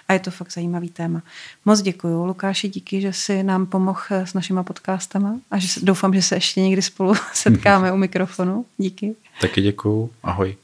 a 0.08 0.12
je 0.12 0.18
to 0.18 0.30
fakt 0.30 0.52
zajímavý 0.52 0.88
téma. 0.88 1.22
Moc 1.64 1.82
děkuji. 1.82 2.24
Lukáši, 2.24 2.68
díky, 2.68 3.00
že 3.00 3.12
jsi 3.12 3.42
nám 3.42 3.66
pomohl 3.66 4.00
s 4.10 4.34
našima 4.34 4.62
podcastama 4.62 5.38
a 5.50 5.58
že 5.58 5.68
doufám, 5.82 6.14
že 6.14 6.22
se 6.22 6.34
ještě 6.34 6.60
někdy 6.60 6.82
spolu 6.82 7.14
setkáme 7.32 7.88
mm-hmm. 7.90 7.94
u 7.94 7.96
mikrofonu. 7.96 8.64
Díky. 8.78 9.14
Taky 9.40 9.60
děkuju. 9.60 10.10
Ahoj. 10.22 10.56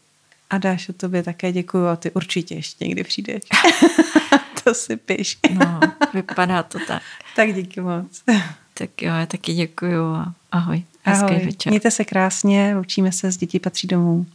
A 0.51 0.59
Dáš, 0.59 0.89
o 0.89 0.93
tobě 0.93 1.23
také 1.23 1.53
děkuju 1.53 1.87
a 1.87 1.97
ty 1.97 2.11
určitě 2.11 2.55
ještě 2.55 2.85
někdy 2.85 3.05
přijdeš. 3.05 3.43
to 4.65 4.75
si 4.75 4.97
piš. 4.97 5.39
no, 5.55 5.81
vypadá 6.15 6.63
to 6.63 6.79
tak. 6.87 7.03
Tak 7.37 7.55
díky 7.55 7.81
moc. 7.81 8.23
Tak 8.75 9.03
jo, 9.03 9.15
já 9.15 9.27
taky 9.27 9.55
děkuju 9.55 10.05
a 10.05 10.35
ahoj. 10.53 10.83
Hezký 11.03 11.25
Ahoj. 11.25 11.47
večer. 11.47 11.71
Mějte 11.71 11.91
se 11.91 12.05
krásně, 12.05 12.77
učíme 12.81 13.13
se, 13.13 13.33
z 13.33 13.37
dětí 13.37 13.59
patří 13.59 13.89
domů. 13.89 14.27